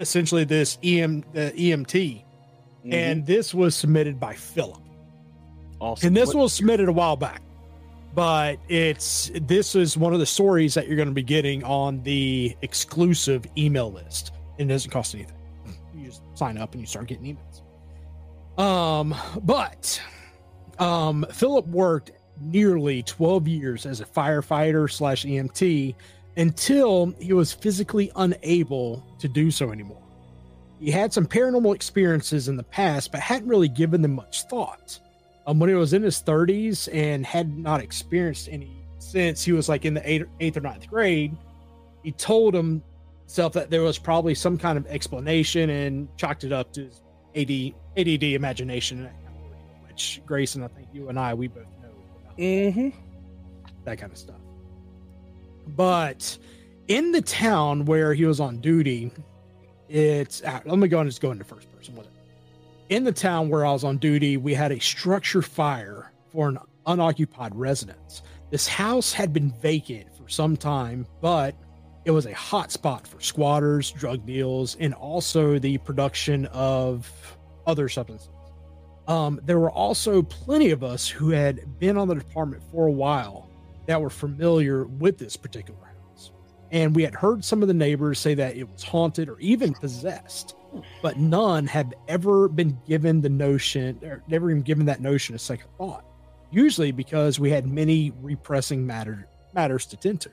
essentially 0.00 0.44
this 0.44 0.78
EM 0.82 1.24
the 1.32 1.52
EMT, 1.56 1.86
mm-hmm. 1.86 2.92
and 2.92 3.26
this 3.26 3.54
was 3.54 3.74
submitted 3.74 4.20
by 4.20 4.34
Philip. 4.34 4.80
Awesome. 5.80 6.08
And 6.08 6.16
this 6.16 6.34
was 6.34 6.52
submitted 6.52 6.88
a 6.88 6.92
while 6.92 7.16
back 7.16 7.42
but 8.14 8.58
it's 8.68 9.30
this 9.42 9.74
is 9.74 9.96
one 9.96 10.12
of 10.12 10.20
the 10.20 10.26
stories 10.26 10.74
that 10.74 10.86
you're 10.86 10.96
going 10.96 11.08
to 11.08 11.14
be 11.14 11.22
getting 11.22 11.64
on 11.64 12.02
the 12.02 12.56
exclusive 12.62 13.46
email 13.56 13.90
list. 13.90 14.32
It 14.58 14.66
doesn't 14.66 14.90
cost 14.90 15.14
anything. 15.14 15.36
You 15.94 16.06
just 16.06 16.22
sign 16.34 16.58
up 16.58 16.72
and 16.72 16.80
you 16.80 16.86
start 16.86 17.06
getting 17.06 17.36
emails. 17.36 17.62
Um, 18.58 19.14
but 19.42 20.00
um, 20.78 21.26
Philip 21.32 21.66
worked 21.66 22.12
nearly 22.40 23.02
12 23.02 23.48
years 23.48 23.86
as 23.86 24.00
a 24.00 24.04
firefighter 24.04 24.90
slash 24.90 25.24
EMT 25.24 25.94
until 26.36 27.14
he 27.18 27.32
was 27.32 27.52
physically 27.52 28.10
unable 28.16 29.04
to 29.18 29.28
do 29.28 29.50
so 29.50 29.70
anymore. 29.70 30.02
He 30.80 30.90
had 30.90 31.12
some 31.12 31.26
paranormal 31.26 31.74
experiences 31.74 32.48
in 32.48 32.56
the 32.56 32.62
past, 32.64 33.12
but 33.12 33.20
hadn't 33.20 33.48
really 33.48 33.68
given 33.68 34.02
them 34.02 34.14
much 34.14 34.42
thought 34.44 34.98
um, 35.46 35.58
when 35.58 35.68
he 35.68 35.76
was 35.76 35.92
in 35.92 36.02
his 36.02 36.22
30s 36.22 36.92
and 36.92 37.24
had 37.24 37.56
not 37.56 37.80
experienced 37.80 38.48
any 38.50 38.70
since 38.98 39.44
he 39.44 39.52
was 39.52 39.68
like 39.68 39.84
in 39.84 39.94
the 39.94 40.10
eighth, 40.10 40.28
eighth 40.40 40.56
or 40.56 40.60
ninth 40.60 40.88
grade, 40.88 41.36
he 42.02 42.12
told 42.12 42.54
himself 42.54 43.52
that 43.52 43.68
there 43.68 43.82
was 43.82 43.98
probably 43.98 44.34
some 44.34 44.56
kind 44.56 44.78
of 44.78 44.86
explanation 44.86 45.68
and 45.68 46.08
chalked 46.16 46.44
it 46.44 46.52
up 46.52 46.72
to 46.72 46.84
his 46.84 47.01
AD, 47.36 47.74
ADD 47.96 48.22
imagination, 48.22 49.08
which 49.88 50.20
Grayson, 50.26 50.62
I 50.62 50.68
think 50.68 50.88
you 50.92 51.08
and 51.08 51.18
I, 51.18 51.34
we 51.34 51.48
both 51.48 51.66
know 51.82 51.90
about 52.20 52.38
mm-hmm. 52.38 52.88
that 53.84 53.98
kind 53.98 54.12
of 54.12 54.18
stuff. 54.18 54.40
But 55.68 56.38
in 56.88 57.12
the 57.12 57.22
town 57.22 57.84
where 57.84 58.14
he 58.14 58.24
was 58.24 58.40
on 58.40 58.58
duty, 58.58 59.12
it's 59.88 60.42
let 60.42 60.78
me 60.78 60.88
go 60.88 61.00
and 61.00 61.08
just 61.08 61.20
go 61.20 61.30
into 61.30 61.44
first 61.44 61.70
person 61.72 61.94
with 61.94 62.06
it 62.06 62.12
in 62.92 63.04
the 63.04 63.12
town 63.12 63.48
where 63.48 63.64
I 63.64 63.72
was 63.72 63.84
on 63.84 63.96
duty, 63.96 64.36
we 64.36 64.52
had 64.52 64.70
a 64.70 64.78
structure 64.78 65.40
fire 65.40 66.12
for 66.30 66.50
an 66.50 66.58
unoccupied 66.86 67.54
residence. 67.54 68.22
This 68.50 68.68
house 68.68 69.14
had 69.14 69.32
been 69.32 69.50
vacant 69.50 70.14
for 70.14 70.28
some 70.28 70.58
time, 70.58 71.06
but 71.22 71.54
it 72.04 72.10
was 72.10 72.26
a 72.26 72.34
hot 72.34 72.72
spot 72.72 73.06
for 73.06 73.20
squatters, 73.20 73.90
drug 73.92 74.26
deals, 74.26 74.76
and 74.80 74.94
also 74.94 75.58
the 75.58 75.78
production 75.78 76.46
of 76.46 77.10
other 77.66 77.88
substances. 77.88 78.28
Um, 79.08 79.40
there 79.44 79.58
were 79.58 79.70
also 79.70 80.22
plenty 80.22 80.70
of 80.70 80.84
us 80.84 81.08
who 81.08 81.30
had 81.30 81.78
been 81.78 81.96
on 81.96 82.08
the 82.08 82.14
department 82.14 82.62
for 82.70 82.86
a 82.86 82.92
while 82.92 83.48
that 83.86 84.00
were 84.00 84.10
familiar 84.10 84.84
with 84.84 85.18
this 85.18 85.36
particular 85.36 85.80
house. 85.84 86.30
And 86.70 86.94
we 86.94 87.02
had 87.02 87.14
heard 87.14 87.44
some 87.44 87.62
of 87.62 87.68
the 87.68 87.74
neighbors 87.74 88.18
say 88.18 88.34
that 88.34 88.56
it 88.56 88.68
was 88.68 88.82
haunted 88.82 89.28
or 89.28 89.38
even 89.40 89.74
possessed 89.74 90.54
but 91.02 91.18
none 91.18 91.66
had 91.66 91.94
ever 92.08 92.48
been 92.48 92.78
given 92.86 93.20
the 93.20 93.28
notion 93.28 93.98
or 94.02 94.22
never 94.28 94.50
even 94.50 94.62
given 94.62 94.86
that 94.86 95.00
notion 95.00 95.34
a 95.34 95.38
second 95.38 95.68
thought 95.78 96.04
usually 96.50 96.92
because 96.92 97.38
we 97.38 97.50
had 97.50 97.66
many 97.66 98.12
repressing 98.20 98.86
matter 98.86 99.28
matters 99.54 99.86
to 99.86 99.96
tend 99.96 100.20
to 100.20 100.30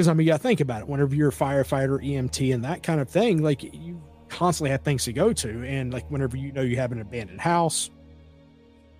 because 0.00 0.08
i 0.08 0.14
mean 0.14 0.26
you 0.26 0.32
gotta 0.32 0.42
think 0.42 0.60
about 0.60 0.80
it. 0.80 0.88
Whenever 0.88 1.14
you're 1.14 1.28
a 1.28 1.32
firefighter 1.32 2.02
emt 2.02 2.54
and 2.54 2.64
that 2.64 2.82
kind 2.82 3.02
of 3.02 3.10
thing 3.10 3.42
like 3.42 3.62
you 3.62 4.00
constantly 4.30 4.70
have 4.70 4.80
things 4.80 5.04
to 5.04 5.12
go 5.12 5.34
to. 5.34 5.62
And 5.66 5.92
like 5.92 6.10
whenever 6.10 6.38
you 6.38 6.52
know 6.52 6.62
you 6.62 6.76
have 6.76 6.90
an 6.90 7.02
abandoned 7.02 7.40
house 7.40 7.90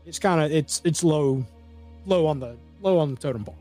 it's 0.04 0.18
kind 0.18 0.42
of 0.42 0.52
it's 0.52 0.82
it's 0.84 1.02
low 1.02 1.42
low 2.04 2.26
on 2.26 2.38
the 2.38 2.58
low 2.82 2.98
on 2.98 3.14
the 3.14 3.16
totem 3.16 3.46
pole. 3.46 3.56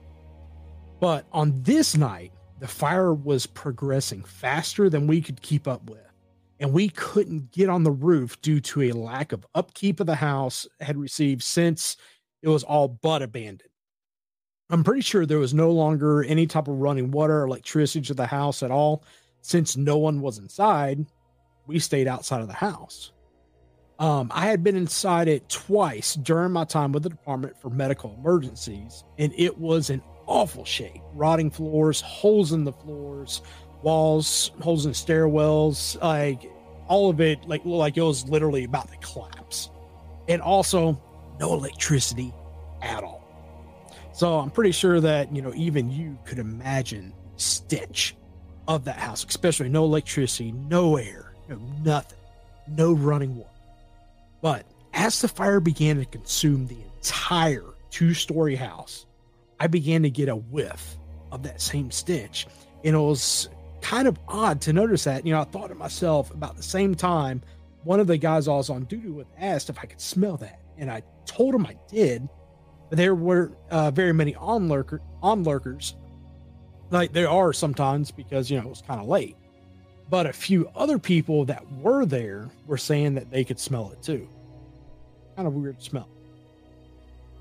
But 0.99 1.27
on 1.31 1.61
this 1.63 1.95
night 1.95 2.33
the 2.59 2.67
fire 2.67 3.13
was 3.13 3.45
progressing 3.45 4.25
faster 4.25 4.89
than 4.89 5.07
we 5.07 5.21
could 5.21 5.41
keep 5.41 5.65
up 5.65 5.89
with. 5.89 6.11
And 6.59 6.73
we 6.73 6.89
couldn't 6.89 7.53
get 7.53 7.69
on 7.69 7.83
the 7.83 7.91
roof 7.91 8.41
due 8.41 8.59
to 8.59 8.81
a 8.81 8.91
lack 8.91 9.31
of 9.31 9.45
upkeep 9.55 10.01
of 10.01 10.07
the 10.07 10.15
house 10.15 10.67
had 10.81 10.97
received 10.97 11.41
since 11.41 11.95
it 12.41 12.49
was 12.49 12.63
all 12.63 12.89
but 12.89 13.21
abandoned. 13.21 13.68
I'm 14.69 14.83
pretty 14.83 15.01
sure 15.01 15.25
there 15.25 15.39
was 15.39 15.53
no 15.53 15.71
longer 15.71 16.23
any 16.23 16.45
type 16.45 16.67
of 16.67 16.75
running 16.75 17.09
water 17.11 17.41
or 17.41 17.47
electricity 17.47 18.05
to 18.07 18.13
the 18.13 18.27
house 18.27 18.61
at 18.61 18.69
all 18.71 19.03
since 19.41 19.75
no 19.75 19.97
one 19.97 20.21
was 20.21 20.37
inside. 20.37 21.05
we 21.65 21.79
stayed 21.79 22.07
outside 22.07 22.41
of 22.41 22.47
the 22.47 22.53
house. 22.53 23.11
Um, 23.99 24.31
I 24.33 24.47
had 24.47 24.63
been 24.63 24.75
inside 24.75 25.27
it 25.27 25.49
twice 25.49 26.15
during 26.15 26.51
my 26.51 26.63
time 26.63 26.91
with 26.91 27.03
the 27.03 27.09
department 27.09 27.59
for 27.61 27.69
medical 27.69 28.15
emergencies, 28.15 29.03
and 29.17 29.33
it 29.35 29.57
was 29.57 29.89
in 29.89 30.01
awful 30.25 30.63
shape 30.63 31.01
rotting 31.13 31.51
floors, 31.51 31.99
holes 32.01 32.53
in 32.53 32.63
the 32.63 32.71
floors, 32.71 33.41
walls, 33.81 34.51
holes 34.61 34.85
in 34.85 34.93
stairwells, 34.93 36.01
like 36.01 36.49
all 36.87 37.09
of 37.09 37.19
it, 37.19 37.45
like, 37.47 37.65
like 37.65 37.97
it 37.97 38.01
was 38.01 38.27
literally 38.29 38.63
about 38.63 38.89
to 38.91 38.97
collapse. 38.97 39.69
And 40.27 40.41
also, 40.41 41.01
no 41.39 41.53
electricity 41.53 42.33
at 42.81 43.03
all. 43.03 43.18
So 44.19 44.37
I'm 44.37 44.51
pretty 44.51 44.73
sure 44.73 44.99
that, 44.99 45.33
you 45.33 45.41
know, 45.41 45.53
even 45.55 45.89
you 45.89 46.19
could 46.25 46.39
imagine 46.39 47.13
stench 47.37 48.17
of 48.67 48.83
that 48.83 48.97
house, 48.97 49.23
especially 49.23 49.69
no 49.69 49.85
electricity, 49.85 50.51
no 50.51 50.97
air, 50.97 51.31
no 51.47 51.55
nothing, 51.85 52.19
no 52.67 52.91
running 52.91 53.37
water. 53.37 53.49
But 54.41 54.65
as 54.93 55.21
the 55.21 55.29
fire 55.29 55.61
began 55.61 55.99
to 55.99 56.05
consume 56.05 56.67
the 56.67 56.75
entire 56.97 57.63
two 57.91 58.13
story 58.13 58.57
house, 58.57 59.05
I 59.57 59.67
began 59.67 60.03
to 60.03 60.09
get 60.09 60.27
a 60.27 60.35
whiff 60.35 60.97
of 61.31 61.43
that 61.43 61.61
same 61.61 61.89
stench. 61.89 62.45
And 62.83 62.97
it 62.97 62.99
was 62.99 63.47
kind 63.79 64.05
of 64.05 64.19
odd 64.27 64.59
to 64.63 64.73
notice 64.73 65.05
that. 65.05 65.25
You 65.25 65.31
know, 65.31 65.39
I 65.39 65.45
thought 65.45 65.69
to 65.69 65.75
myself 65.75 66.29
about 66.31 66.57
the 66.57 66.63
same 66.63 66.93
time, 66.93 67.41
one 67.85 68.01
of 68.01 68.07
the 68.07 68.17
guys 68.17 68.49
I 68.49 68.51
was 68.51 68.69
on 68.69 68.83
duty 68.83 69.11
with 69.11 69.27
asked 69.37 69.69
if 69.69 69.79
I 69.79 69.85
could 69.85 70.01
smell 70.01 70.35
that. 70.35 70.59
And 70.77 70.91
I 70.91 71.03
told 71.25 71.55
him 71.55 71.65
I 71.65 71.77
did, 71.87 72.27
there 72.89 73.15
were 73.15 73.51
uh, 73.69 73.91
very 73.91 74.13
many 74.13 74.33
onlurker, 74.33 74.99
onlurkers. 75.21 75.93
Like 76.91 77.13
there 77.13 77.29
are 77.29 77.53
sometimes 77.53 78.11
because, 78.11 78.49
you 78.49 78.57
know, 78.57 78.65
it 78.65 78.69
was 78.69 78.81
kind 78.81 78.99
of 78.99 79.07
late. 79.07 79.35
But 80.09 80.25
a 80.25 80.33
few 80.33 80.69
other 80.75 80.97
people 80.97 81.45
that 81.45 81.71
were 81.73 82.05
there 82.05 82.49
were 82.65 82.77
saying 82.77 83.13
that 83.15 83.29
they 83.29 83.43
could 83.43 83.59
smell 83.59 83.91
it 83.91 84.01
too. 84.01 84.27
Kind 85.35 85.47
of 85.47 85.53
weird 85.53 85.81
smell. 85.81 86.09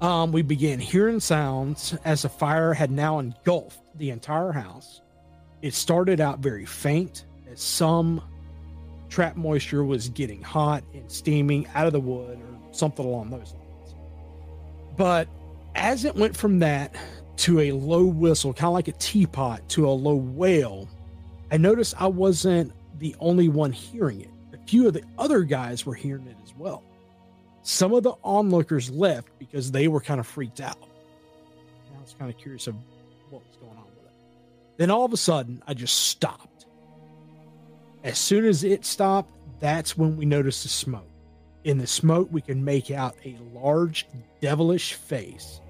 Um, 0.00 0.30
we 0.32 0.42
began 0.42 0.78
hearing 0.78 1.18
sounds 1.18 1.96
as 2.04 2.22
the 2.22 2.28
fire 2.28 2.72
had 2.72 2.90
now 2.90 3.18
engulfed 3.18 3.80
the 3.96 4.10
entire 4.10 4.52
house. 4.52 5.00
It 5.62 5.74
started 5.74 6.20
out 6.20 6.38
very 6.38 6.66
faint 6.66 7.24
as 7.50 7.60
some 7.60 8.22
trap 9.08 9.36
moisture 9.36 9.82
was 9.82 10.08
getting 10.10 10.42
hot 10.42 10.84
and 10.94 11.10
steaming 11.10 11.66
out 11.74 11.86
of 11.86 11.92
the 11.92 12.00
wood 12.00 12.38
or 12.38 12.74
something 12.74 13.04
along 13.04 13.30
those 13.30 13.54
lines. 13.54 13.94
But 14.96 15.28
as 15.78 16.04
it 16.04 16.14
went 16.16 16.37
from 16.37 16.58
that 16.58 16.94
to 17.38 17.61
a 17.61 17.73
low 17.73 18.04
whistle, 18.04 18.52
kind 18.52 18.66
of 18.66 18.75
like 18.75 18.88
a 18.88 18.92
teapot, 18.92 19.66
to 19.70 19.88
a 19.88 19.90
low 19.90 20.16
wail, 20.16 20.88
I 21.50 21.56
noticed 21.56 21.94
I 22.00 22.08
wasn't 22.08 22.73
the 22.99 23.14
only 23.20 23.49
one 23.49 23.73
hearing 23.73 24.20
it. 24.20 24.30
A 24.52 24.58
few 24.66 24.88
of 24.88 24.92
the 24.92 25.04
other 25.16 25.44
guys 25.44 25.87
were 25.87 25.94
hearing 25.94 26.26
it 26.26 26.37
as 26.44 26.54
well. 26.56 26.82
Some 27.62 27.94
of 27.94 28.02
the 28.02 28.14
onlookers 28.25 28.90
left 28.90 29.28
because 29.38 29.70
they 29.70 29.88
were 29.88 30.00
kind 30.00 30.18
of 30.18 30.26
freaked 30.26 30.61
out. 30.61 30.78
I 31.97 32.02
was 32.02 32.14
kind 32.18 32.30
of 32.30 32.37
curious 32.38 32.66
of 32.66 32.75
what 33.30 33.47
was 33.47 33.56
going 33.56 33.76
on 33.76 33.85
with 33.85 34.04
it. 34.04 34.12
Then 34.78 34.90
all 34.90 35.04
of 35.04 35.12
a 35.12 35.16
sudden, 35.16 35.62
I 35.66 35.75
just 35.75 36.08
stopped. 36.08 36.66
As 38.02 38.18
soon 38.18 38.44
as 38.44 38.64
it 38.64 38.85
stopped, 38.85 39.30
that's 39.61 39.97
when 39.97 40.16
we 40.16 40.25
noticed 40.25 40.64
the 40.64 40.68
smoke. 40.68 41.08
In 41.64 41.78
the 41.78 41.87
smoke, 41.87 42.28
we 42.30 42.40
can 42.40 42.64
make 42.64 42.90
out 42.90 43.16
a 43.25 43.37
large, 43.54 44.06
devilish 44.40 44.94
face 44.94 45.61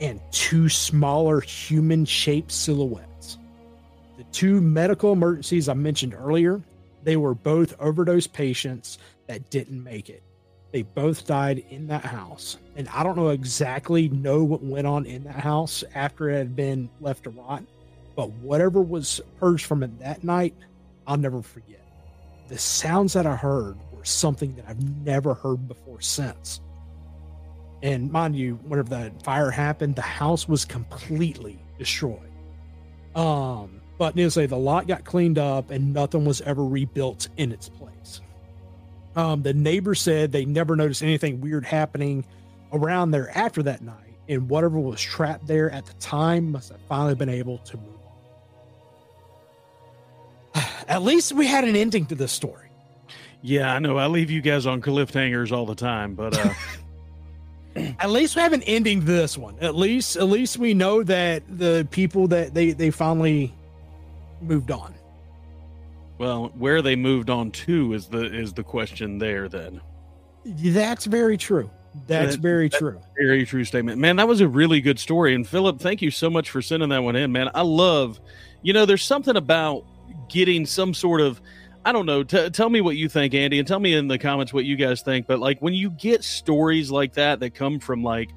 and 0.00 0.20
two 0.30 0.68
smaller 0.68 1.40
human 1.40 2.04
shaped 2.04 2.52
silhouettes. 2.52 3.38
The 4.16 4.24
two 4.24 4.60
medical 4.60 5.12
emergencies 5.12 5.68
I 5.68 5.74
mentioned 5.74 6.14
earlier, 6.14 6.60
they 7.02 7.16
were 7.16 7.34
both 7.34 7.78
overdose 7.80 8.26
patients 8.26 8.98
that 9.26 9.50
didn't 9.50 9.82
make 9.82 10.08
it. 10.08 10.22
They 10.72 10.82
both 10.82 11.26
died 11.26 11.64
in 11.70 11.86
that 11.88 12.04
house. 12.04 12.58
And 12.76 12.88
I 12.88 13.02
don't 13.02 13.16
know 13.16 13.28
exactly 13.28 14.08
know 14.08 14.44
what 14.44 14.62
went 14.62 14.86
on 14.86 15.06
in 15.06 15.24
that 15.24 15.36
house 15.36 15.84
after 15.94 16.28
it 16.30 16.36
had 16.36 16.56
been 16.56 16.90
left 17.00 17.24
to 17.24 17.30
rot, 17.30 17.62
but 18.14 18.30
whatever 18.30 18.82
was 18.82 19.20
purged 19.38 19.66
from 19.66 19.82
it 19.82 19.98
that 20.00 20.24
night, 20.24 20.54
I'll 21.06 21.16
never 21.16 21.42
forget. 21.42 21.82
The 22.48 22.58
sounds 22.58 23.12
that 23.14 23.26
I 23.26 23.36
heard 23.36 23.76
were 23.92 24.04
something 24.04 24.54
that 24.56 24.66
I've 24.68 24.82
never 25.04 25.34
heard 25.34 25.68
before 25.68 26.00
since. 26.00 26.60
And 27.82 28.10
mind 28.10 28.36
you, 28.36 28.54
whenever 28.64 28.88
that 28.90 29.22
fire 29.22 29.50
happened, 29.50 29.96
the 29.96 30.02
house 30.02 30.48
was 30.48 30.64
completely 30.64 31.58
destroyed. 31.78 32.30
Um, 33.14 33.80
but 33.98 34.16
needless 34.16 34.34
to 34.34 34.40
say, 34.40 34.46
the 34.46 34.56
lot 34.56 34.86
got 34.86 35.04
cleaned 35.04 35.38
up 35.38 35.70
and 35.70 35.92
nothing 35.92 36.24
was 36.24 36.40
ever 36.42 36.64
rebuilt 36.64 37.28
in 37.36 37.52
its 37.52 37.68
place. 37.68 38.20
Um, 39.14 39.42
the 39.42 39.54
neighbor 39.54 39.94
said 39.94 40.32
they 40.32 40.44
never 40.44 40.76
noticed 40.76 41.02
anything 41.02 41.40
weird 41.40 41.64
happening 41.64 42.26
around 42.72 43.10
there 43.12 43.36
after 43.36 43.62
that 43.62 43.80
night, 43.80 44.18
and 44.28 44.48
whatever 44.48 44.78
was 44.78 45.00
trapped 45.00 45.46
there 45.46 45.70
at 45.70 45.86
the 45.86 45.94
time 45.94 46.52
must 46.52 46.70
have 46.70 46.80
finally 46.88 47.14
been 47.14 47.30
able 47.30 47.58
to 47.58 47.76
move 47.78 47.96
on. 50.54 50.62
At 50.88 51.02
least 51.02 51.32
we 51.32 51.46
had 51.46 51.64
an 51.64 51.76
ending 51.76 52.04
to 52.06 52.14
this 52.14 52.32
story. 52.32 52.68
Yeah, 53.40 53.72
I 53.72 53.78
know. 53.78 53.96
I 53.96 54.06
leave 54.06 54.30
you 54.30 54.42
guys 54.42 54.66
on 54.66 54.82
cliffhangers 54.82 55.50
all 55.52 55.64
the 55.64 55.74
time, 55.74 56.14
but 56.14 56.36
uh 56.36 56.52
at 58.00 58.10
least 58.10 58.36
we 58.36 58.42
have 58.42 58.52
an 58.52 58.62
ending 58.62 59.00
to 59.00 59.06
this 59.06 59.36
one. 59.36 59.56
At 59.60 59.74
least 59.74 60.16
at 60.16 60.24
least 60.24 60.58
we 60.58 60.74
know 60.74 61.02
that 61.02 61.42
the 61.48 61.86
people 61.90 62.28
that 62.28 62.54
they 62.54 62.72
they 62.72 62.90
finally 62.90 63.52
moved 64.40 64.70
on. 64.70 64.94
Well, 66.18 66.52
where 66.56 66.80
they 66.80 66.96
moved 66.96 67.28
on 67.28 67.50
to 67.52 67.92
is 67.92 68.06
the 68.08 68.24
is 68.24 68.52
the 68.52 68.62
question 68.62 69.18
there 69.18 69.48
then. 69.48 69.80
That's 70.44 71.04
very 71.04 71.36
true. 71.36 71.70
That's 72.06 72.36
that, 72.36 72.42
very 72.42 72.68
that's 72.68 72.80
true. 72.80 73.00
Very 73.18 73.44
true 73.46 73.64
statement. 73.64 73.98
Man, 73.98 74.16
that 74.16 74.28
was 74.28 74.40
a 74.40 74.48
really 74.48 74.80
good 74.80 74.98
story. 74.98 75.34
And 75.34 75.46
Philip, 75.46 75.80
thank 75.80 76.02
you 76.02 76.10
so 76.10 76.30
much 76.30 76.50
for 76.50 76.62
sending 76.62 76.90
that 76.90 77.02
one 77.02 77.16
in, 77.16 77.32
man. 77.32 77.50
I 77.54 77.62
love, 77.62 78.20
you 78.62 78.72
know, 78.72 78.84
there's 78.84 79.02
something 79.02 79.36
about 79.36 79.84
getting 80.28 80.66
some 80.66 80.94
sort 80.94 81.20
of 81.20 81.40
I 81.86 81.92
don't 81.92 82.04
know. 82.04 82.24
T- 82.24 82.50
tell 82.50 82.68
me 82.68 82.80
what 82.80 82.96
you 82.96 83.08
think, 83.08 83.32
Andy, 83.32 83.60
and 83.60 83.68
tell 83.68 83.78
me 83.78 83.94
in 83.94 84.08
the 84.08 84.18
comments 84.18 84.52
what 84.52 84.64
you 84.64 84.74
guys 84.74 85.02
think. 85.02 85.28
But 85.28 85.38
like 85.38 85.62
when 85.62 85.72
you 85.72 85.88
get 85.90 86.24
stories 86.24 86.90
like 86.90 87.12
that 87.12 87.38
that 87.38 87.54
come 87.54 87.78
from 87.78 88.02
like 88.02 88.30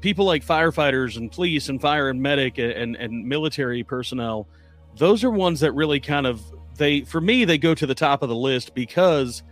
people 0.00 0.24
like 0.26 0.44
firefighters 0.44 1.16
and 1.16 1.30
police 1.30 1.68
and 1.68 1.80
fire 1.80 2.08
and 2.08 2.20
medic 2.20 2.58
and, 2.58 2.72
and, 2.72 2.96
and 2.96 3.24
military 3.24 3.84
personnel, 3.84 4.48
those 4.96 5.22
are 5.22 5.30
ones 5.30 5.60
that 5.60 5.70
really 5.72 6.00
kind 6.00 6.26
of 6.26 6.42
they 6.76 7.02
for 7.02 7.20
me 7.20 7.44
they 7.44 7.56
go 7.56 7.72
to 7.72 7.86
the 7.86 7.94
top 7.94 8.20
of 8.20 8.28
the 8.28 8.34
list 8.34 8.74
because 8.74 9.44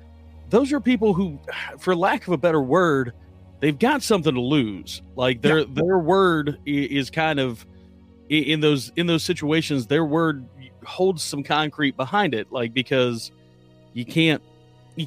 those 0.49 0.73
are 0.73 0.81
people 0.81 1.15
who, 1.15 1.39
for 1.79 1.95
lack 1.95 2.27
of 2.27 2.33
a 2.33 2.39
better 2.39 2.61
word, 2.61 3.13
they've 3.61 3.79
got 3.79 4.03
something 4.03 4.35
to 4.35 4.41
lose. 4.41 5.03
Like 5.15 5.41
their 5.41 5.61
yeah. 5.61 5.67
their 5.71 5.99
word 6.01 6.59
is 6.67 7.11
kind 7.11 7.39
of 7.39 7.65
in 8.29 8.59
those 8.59 8.91
in 8.97 9.07
those 9.07 9.23
situations, 9.23 9.87
their 9.87 10.05
word 10.05 10.49
holds 10.85 11.23
some 11.23 11.43
concrete 11.43 11.97
behind 11.97 12.35
it 12.35 12.51
like 12.51 12.73
because 12.73 13.33
you 13.93 14.05
can't 14.05 14.43
you, 14.97 15.07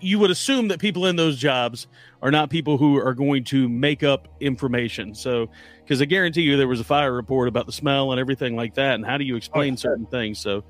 you 0.00 0.18
would 0.18 0.30
assume 0.30 0.68
that 0.68 0.78
people 0.78 1.06
in 1.06 1.16
those 1.16 1.38
jobs 1.38 1.86
are 2.22 2.30
not 2.30 2.50
people 2.50 2.76
who 2.76 2.98
are 2.98 3.14
going 3.14 3.44
to 3.44 3.68
make 3.68 4.02
up 4.02 4.28
information. 4.40 5.14
So 5.14 5.48
because 5.80 6.00
i 6.00 6.04
guarantee 6.04 6.42
you 6.42 6.56
there 6.56 6.68
was 6.68 6.80
a 6.80 6.84
fire 6.84 7.12
report 7.12 7.48
about 7.48 7.66
the 7.66 7.72
smell 7.72 8.12
and 8.12 8.20
everything 8.20 8.56
like 8.56 8.74
that 8.74 8.94
and 8.94 9.04
how 9.04 9.18
do 9.18 9.24
you 9.24 9.36
explain 9.36 9.72
oh, 9.72 9.76
yeah. 9.76 9.76
certain 9.76 10.06
things? 10.06 10.38
So 10.38 10.64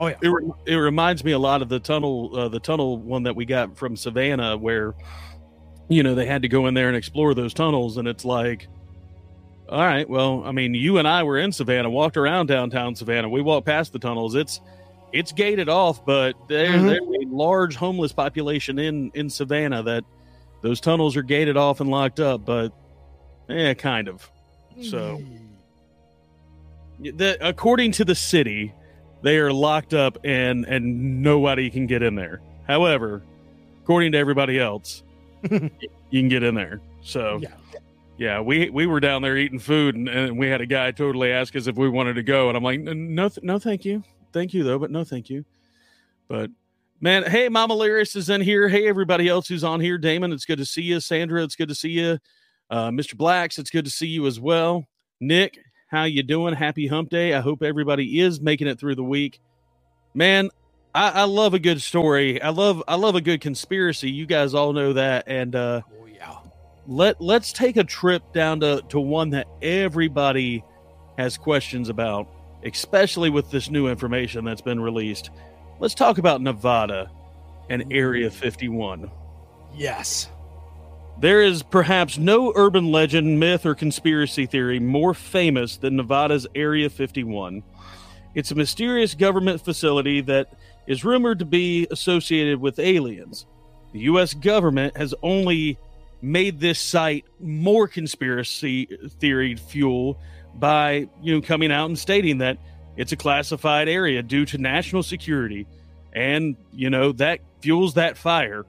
oh 0.00 0.08
yeah. 0.08 0.16
it, 0.22 0.54
it 0.66 0.76
reminds 0.76 1.24
me 1.24 1.32
a 1.32 1.38
lot 1.38 1.62
of 1.62 1.68
the 1.68 1.80
tunnel 1.80 2.36
uh, 2.36 2.48
the 2.48 2.60
tunnel 2.60 2.98
one 2.98 3.22
that 3.22 3.36
we 3.36 3.44
got 3.44 3.76
from 3.76 3.96
savannah 3.96 4.56
where 4.56 4.94
you 5.88 6.02
know 6.02 6.14
they 6.14 6.26
had 6.26 6.42
to 6.42 6.48
go 6.48 6.66
in 6.66 6.74
there 6.74 6.88
and 6.88 6.96
explore 6.96 7.34
those 7.34 7.54
tunnels 7.54 7.96
and 7.98 8.08
it's 8.08 8.24
like 8.24 8.68
all 9.72 9.86
right. 9.86 10.06
Well, 10.06 10.42
I 10.44 10.52
mean, 10.52 10.74
you 10.74 10.98
and 10.98 11.08
I 11.08 11.22
were 11.22 11.38
in 11.38 11.50
Savannah, 11.50 11.88
walked 11.88 12.18
around 12.18 12.46
downtown 12.46 12.94
Savannah. 12.94 13.30
We 13.30 13.40
walked 13.40 13.64
past 13.66 13.94
the 13.94 13.98
tunnels. 13.98 14.34
It's 14.34 14.60
it's 15.12 15.32
gated 15.32 15.70
off, 15.70 16.04
but 16.04 16.34
there, 16.46 16.68
mm-hmm. 16.68 16.86
there's 16.88 17.00
a 17.00 17.34
large 17.34 17.74
homeless 17.74 18.12
population 18.12 18.78
in 18.78 19.10
in 19.14 19.30
Savannah 19.30 19.82
that 19.84 20.04
those 20.60 20.78
tunnels 20.78 21.16
are 21.16 21.22
gated 21.22 21.56
off 21.56 21.80
and 21.80 21.88
locked 21.90 22.20
up. 22.20 22.44
But 22.44 22.74
yeah, 23.48 23.72
kind 23.72 24.08
of. 24.08 24.30
So, 24.82 25.22
the, 26.98 27.38
according 27.40 27.92
to 27.92 28.04
the 28.04 28.14
city, 28.14 28.74
they 29.22 29.38
are 29.38 29.54
locked 29.54 29.94
up 29.94 30.18
and 30.22 30.66
and 30.66 31.22
nobody 31.22 31.70
can 31.70 31.86
get 31.86 32.02
in 32.02 32.14
there. 32.14 32.42
However, 32.68 33.22
according 33.82 34.12
to 34.12 34.18
everybody 34.18 34.60
else, 34.60 35.02
you 35.50 35.70
can 36.12 36.28
get 36.28 36.42
in 36.42 36.54
there. 36.54 36.82
So 37.00 37.38
yeah 37.40 37.48
yeah, 38.22 38.40
we 38.40 38.70
we 38.70 38.86
were 38.86 39.00
down 39.00 39.20
there 39.22 39.36
eating 39.36 39.58
food, 39.58 39.96
and, 39.96 40.08
and, 40.08 40.38
we 40.38 40.46
had 40.46 40.60
a 40.60 40.66
guy 40.66 40.92
totally 40.92 41.32
ask 41.32 41.56
us 41.56 41.66
if 41.66 41.76
we 41.76 41.88
wanted 41.88 42.14
to 42.14 42.22
go, 42.22 42.46
and 42.46 42.56
I'm 42.56 42.62
like, 42.62 42.78
no, 42.78 43.28
no, 43.42 43.58
thank 43.58 43.84
you, 43.84 44.04
thank 44.32 44.54
you 44.54 44.62
though, 44.62 44.78
but 44.78 44.92
no, 44.92 45.02
thank 45.02 45.28
you. 45.28 45.44
But 46.28 46.52
man, 47.00 47.24
hey, 47.24 47.48
Mama 47.48 47.74
Lyris 47.74 48.14
is 48.14 48.30
in 48.30 48.40
here. 48.40 48.68
Hey, 48.68 48.86
everybody 48.86 49.26
else 49.26 49.48
who's 49.48 49.64
on 49.64 49.80
here, 49.80 49.98
Damon, 49.98 50.32
it's 50.32 50.44
good 50.44 50.58
to 50.58 50.64
see 50.64 50.82
you. 50.82 51.00
Sandra, 51.00 51.42
it's 51.42 51.56
good 51.56 51.68
to 51.68 51.74
see 51.74 51.90
you. 51.90 52.18
Uh, 52.70 52.90
Mr. 52.90 53.16
Blacks, 53.16 53.58
it's 53.58 53.70
good 53.70 53.86
to 53.86 53.90
see 53.90 54.06
you 54.06 54.24
as 54.28 54.38
well. 54.38 54.86
Nick, 55.20 55.58
how 55.90 56.04
you 56.04 56.22
doing? 56.22 56.54
Happy 56.54 56.86
Hump 56.86 57.10
Day. 57.10 57.34
I 57.34 57.40
hope 57.40 57.60
everybody 57.64 58.20
is 58.20 58.40
making 58.40 58.68
it 58.68 58.78
through 58.78 58.94
the 58.94 59.02
week. 59.02 59.40
Man, 60.14 60.48
I, 60.94 61.10
I 61.10 61.24
love 61.24 61.54
a 61.54 61.58
good 61.58 61.82
story. 61.82 62.40
I 62.40 62.50
love 62.50 62.84
I 62.86 62.94
love 62.94 63.16
a 63.16 63.20
good 63.20 63.40
conspiracy. 63.40 64.12
You 64.12 64.26
guys 64.26 64.54
all 64.54 64.72
know 64.72 64.92
that, 64.92 65.24
and 65.26 65.56
uh, 65.56 65.82
Oh 66.00 66.06
yeah. 66.06 66.36
Let 66.86 67.20
let's 67.20 67.52
take 67.52 67.76
a 67.76 67.84
trip 67.84 68.32
down 68.32 68.60
to 68.60 68.82
to 68.88 69.00
one 69.00 69.30
that 69.30 69.46
everybody 69.60 70.64
has 71.18 71.36
questions 71.36 71.88
about, 71.88 72.28
especially 72.64 73.30
with 73.30 73.50
this 73.50 73.70
new 73.70 73.88
information 73.88 74.44
that's 74.44 74.62
been 74.62 74.80
released. 74.80 75.30
Let's 75.78 75.94
talk 75.94 76.18
about 76.18 76.40
Nevada 76.40 77.10
and 77.68 77.82
mm-hmm. 77.82 77.92
Area 77.92 78.30
51. 78.30 79.10
Yes. 79.74 80.28
There 81.20 81.42
is 81.42 81.62
perhaps 81.62 82.18
no 82.18 82.52
urban 82.56 82.90
legend, 82.90 83.38
myth, 83.38 83.66
or 83.66 83.74
conspiracy 83.74 84.46
theory 84.46 84.80
more 84.80 85.14
famous 85.14 85.76
than 85.76 85.96
Nevada's 85.96 86.46
Area 86.54 86.88
51. 86.88 87.62
It's 88.34 88.50
a 88.50 88.54
mysterious 88.54 89.14
government 89.14 89.62
facility 89.62 90.20
that 90.22 90.54
is 90.86 91.04
rumored 91.04 91.38
to 91.40 91.44
be 91.44 91.86
associated 91.90 92.60
with 92.60 92.78
aliens. 92.78 93.46
The 93.92 94.00
U.S. 94.00 94.32
government 94.32 94.96
has 94.96 95.14
only 95.22 95.78
made 96.22 96.60
this 96.60 96.78
site 96.78 97.26
more 97.40 97.88
conspiracy 97.88 98.86
theory 99.18 99.56
fuel 99.56 100.18
by 100.54 101.08
you 101.20 101.34
know 101.34 101.40
coming 101.40 101.72
out 101.72 101.86
and 101.86 101.98
stating 101.98 102.38
that 102.38 102.58
it's 102.96 103.12
a 103.12 103.16
classified 103.16 103.88
area 103.88 104.22
due 104.22 104.44
to 104.46 104.58
national 104.58 105.02
security, 105.02 105.66
and 106.12 106.56
you 106.72 106.90
know 106.90 107.12
that 107.12 107.40
fuels 107.60 107.94
that 107.94 108.16
fire. 108.16 108.64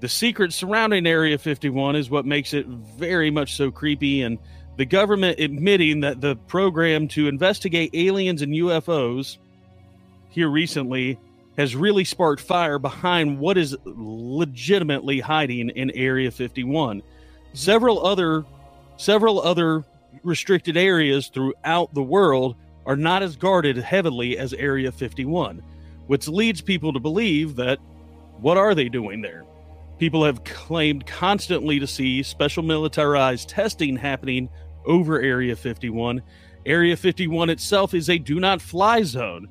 The 0.00 0.08
secret 0.08 0.52
surrounding 0.52 1.06
Area 1.06 1.38
51 1.38 1.94
is 1.94 2.10
what 2.10 2.26
makes 2.26 2.54
it 2.54 2.66
very 2.66 3.30
much 3.30 3.54
so 3.54 3.70
creepy, 3.70 4.22
and 4.22 4.38
the 4.76 4.86
government 4.86 5.38
admitting 5.38 6.00
that 6.00 6.20
the 6.20 6.36
program 6.36 7.08
to 7.08 7.28
investigate 7.28 7.90
aliens 7.94 8.42
and 8.42 8.52
UFOs 8.52 9.38
here 10.30 10.48
recently 10.48 11.18
has 11.56 11.76
really 11.76 12.04
sparked 12.04 12.42
fire 12.42 12.78
behind 12.78 13.38
what 13.38 13.58
is 13.58 13.76
legitimately 13.84 15.20
hiding 15.20 15.68
in 15.70 15.90
Area 15.90 16.30
51. 16.30 17.02
Several 17.52 18.04
other 18.04 18.44
several 18.96 19.40
other 19.40 19.84
restricted 20.22 20.76
areas 20.76 21.28
throughout 21.28 21.92
the 21.94 22.02
world 22.02 22.56
are 22.86 22.96
not 22.96 23.22
as 23.22 23.36
guarded 23.36 23.76
heavily 23.76 24.38
as 24.38 24.52
Area 24.52 24.92
51, 24.92 25.62
which 26.06 26.28
leads 26.28 26.60
people 26.60 26.92
to 26.92 27.00
believe 27.00 27.56
that 27.56 27.78
what 28.38 28.56
are 28.56 28.74
they 28.74 28.88
doing 28.88 29.20
there? 29.20 29.44
People 29.98 30.24
have 30.24 30.44
claimed 30.44 31.06
constantly 31.06 31.78
to 31.78 31.86
see 31.86 32.22
special 32.22 32.62
militarized 32.62 33.48
testing 33.48 33.96
happening 33.96 34.48
over 34.84 35.20
Area 35.20 35.54
51. 35.54 36.22
Area 36.66 36.96
51 36.96 37.50
itself 37.50 37.94
is 37.94 38.08
a 38.08 38.18
do 38.18 38.40
not 38.40 38.60
fly 38.60 39.02
zone. 39.02 39.48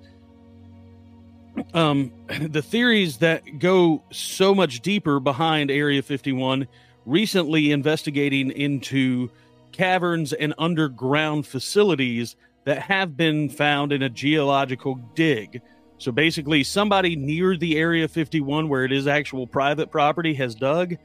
Um, 1.73 2.11
the 2.49 2.61
theories 2.61 3.17
that 3.17 3.59
go 3.59 4.03
so 4.11 4.53
much 4.55 4.81
deeper 4.81 5.19
behind 5.19 5.71
Area 5.71 6.01
51 6.01 6.67
recently 7.05 7.71
investigating 7.71 8.51
into 8.51 9.29
caverns 9.71 10.33
and 10.33 10.53
underground 10.57 11.47
facilities 11.47 12.35
that 12.65 12.79
have 12.79 13.17
been 13.17 13.49
found 13.49 13.91
in 13.91 14.03
a 14.03 14.09
geological 14.09 14.95
dig. 15.15 15.61
So 15.97 16.11
basically, 16.11 16.63
somebody 16.63 17.15
near 17.15 17.57
the 17.57 17.77
Area 17.77 18.07
51, 18.07 18.69
where 18.69 18.85
it 18.85 18.91
is 18.91 19.07
actual 19.07 19.47
private 19.47 19.91
property, 19.91 20.33
has 20.35 20.55
dug 20.55 20.95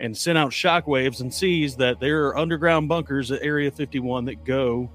and 0.00 0.16
sent 0.16 0.38
out 0.38 0.50
shockwaves 0.50 1.20
and 1.20 1.32
sees 1.32 1.76
that 1.76 2.00
there 2.00 2.26
are 2.26 2.38
underground 2.38 2.88
bunkers 2.88 3.30
at 3.30 3.42
Area 3.42 3.70
51 3.70 4.24
that 4.24 4.44
go 4.44 4.90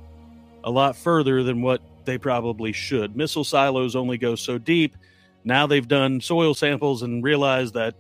a 0.64 0.72
lot 0.72 0.96
further 0.96 1.44
than 1.44 1.62
what 1.62 1.82
they 2.06 2.18
probably 2.18 2.72
should. 2.72 3.16
Missile 3.16 3.44
silos 3.44 3.96
only 3.96 4.18
go 4.18 4.36
so 4.36 4.58
deep. 4.58 4.96
Now 5.44 5.68
they've 5.68 5.88
done 5.88 6.22
soil 6.22 6.54
samples 6.54 7.04
and 7.04 7.24
realized 7.24 7.74
that 7.76 7.96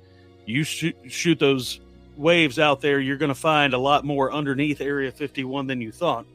you 0.45 0.63
shoot, 0.63 0.95
shoot 1.07 1.39
those 1.39 1.79
waves 2.17 2.59
out 2.59 2.81
there, 2.81 2.99
you're 2.99 3.17
going 3.17 3.29
to 3.29 3.35
find 3.35 3.73
a 3.73 3.77
lot 3.77 4.05
more 4.05 4.31
underneath 4.31 4.81
Area 4.81 5.11
51 5.11 5.67
than 5.67 5.81
you 5.81 5.91
thought. 5.91 6.25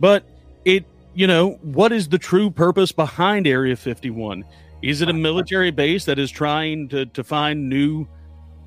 But 0.00 0.24
it, 0.64 0.84
you 1.14 1.26
know, 1.26 1.52
what 1.62 1.92
is 1.92 2.08
the 2.08 2.18
true 2.18 2.50
purpose 2.50 2.92
behind 2.92 3.46
Area 3.46 3.76
51? 3.76 4.44
Is 4.82 5.00
it 5.00 5.08
a 5.08 5.12
military 5.12 5.70
base 5.70 6.04
that 6.04 6.18
is 6.18 6.30
trying 6.30 6.88
to, 6.88 7.06
to 7.06 7.24
find 7.24 7.68
new 7.68 8.06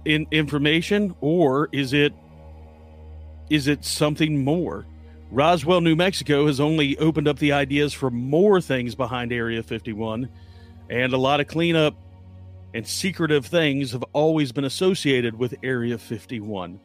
in, 0.06 0.26
information, 0.32 1.16
or 1.22 1.70
is 1.72 1.94
it 1.94 2.14
is 3.50 3.68
it 3.68 3.86
something 3.86 4.44
more? 4.44 4.86
Roswell, 5.32 5.82
New 5.82 5.96
Mexico 5.96 6.48
has 6.48 6.60
only 6.60 6.98
opened 6.98 7.28
up 7.28 7.38
the 7.40 7.52
ideas 7.52 7.94
for 7.94 8.10
more 8.10 8.62
things 8.62 8.96
behind 8.96 9.34
Area 9.34 9.62
51, 9.62 10.30
and 10.90 11.14
a 11.14 11.18
lot 11.18 11.40
of 11.40 11.48
cleanup 11.48 11.96
and 12.74 12.88
secretive 12.88 13.46
things 13.46 13.92
have 13.92 14.04
always 14.14 14.52
been 14.52 14.66
associated 14.66 15.38
with 15.38 15.56
Area 15.64 15.98
51. 15.98 16.80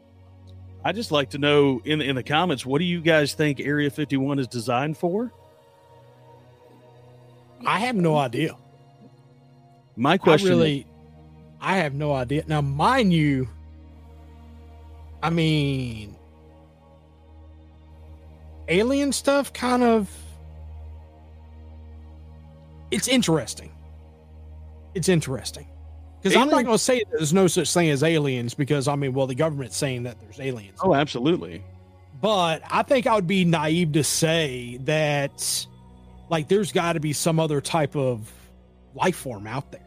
I 0.84 0.92
just 0.92 1.12
like 1.12 1.30
to 1.30 1.38
know 1.38 1.80
in 1.84 2.00
in 2.00 2.16
the 2.16 2.22
comments 2.24 2.66
what 2.66 2.80
do 2.80 2.84
you 2.84 3.00
guys 3.00 3.34
think 3.34 3.60
Area 3.60 3.88
51 3.90 4.40
is 4.40 4.48
designed 4.48 4.96
for? 4.98 5.32
I 7.64 7.78
have 7.78 7.94
no 7.94 8.16
idea. 8.16 8.56
My 9.94 10.18
question 10.18 10.48
I 10.48 10.50
really, 10.50 10.86
I 11.60 11.76
have 11.76 11.94
no 11.94 12.12
idea. 12.12 12.42
Now, 12.48 12.60
mind 12.60 13.12
you, 13.12 13.48
I 15.22 15.30
mean, 15.30 16.16
alien 18.68 19.12
stuff 19.12 19.52
kind 19.52 19.82
of, 19.82 20.10
it's 22.90 23.08
interesting. 23.08 23.72
It's 24.94 25.08
interesting. 25.08 25.66
Because 26.20 26.36
I'm 26.36 26.48
not 26.48 26.64
going 26.64 26.76
to 26.76 26.82
say 26.82 26.98
that 27.00 27.10
there's 27.10 27.32
no 27.32 27.48
such 27.48 27.72
thing 27.72 27.90
as 27.90 28.02
aliens 28.02 28.54
because, 28.54 28.86
I 28.86 28.94
mean, 28.94 29.12
well, 29.12 29.26
the 29.26 29.34
government's 29.34 29.76
saying 29.76 30.04
that 30.04 30.20
there's 30.20 30.38
aliens. 30.38 30.78
Oh, 30.82 30.94
absolutely. 30.94 31.64
But 32.20 32.62
I 32.70 32.82
think 32.82 33.08
I 33.08 33.16
would 33.16 33.26
be 33.26 33.44
naive 33.44 33.92
to 33.92 34.04
say 34.04 34.78
that, 34.82 35.66
like, 36.28 36.46
there's 36.46 36.70
got 36.70 36.92
to 36.92 37.00
be 37.00 37.12
some 37.12 37.40
other 37.40 37.60
type 37.60 37.96
of 37.96 38.32
life 38.94 39.16
form 39.16 39.48
out 39.48 39.72
there. 39.72 39.80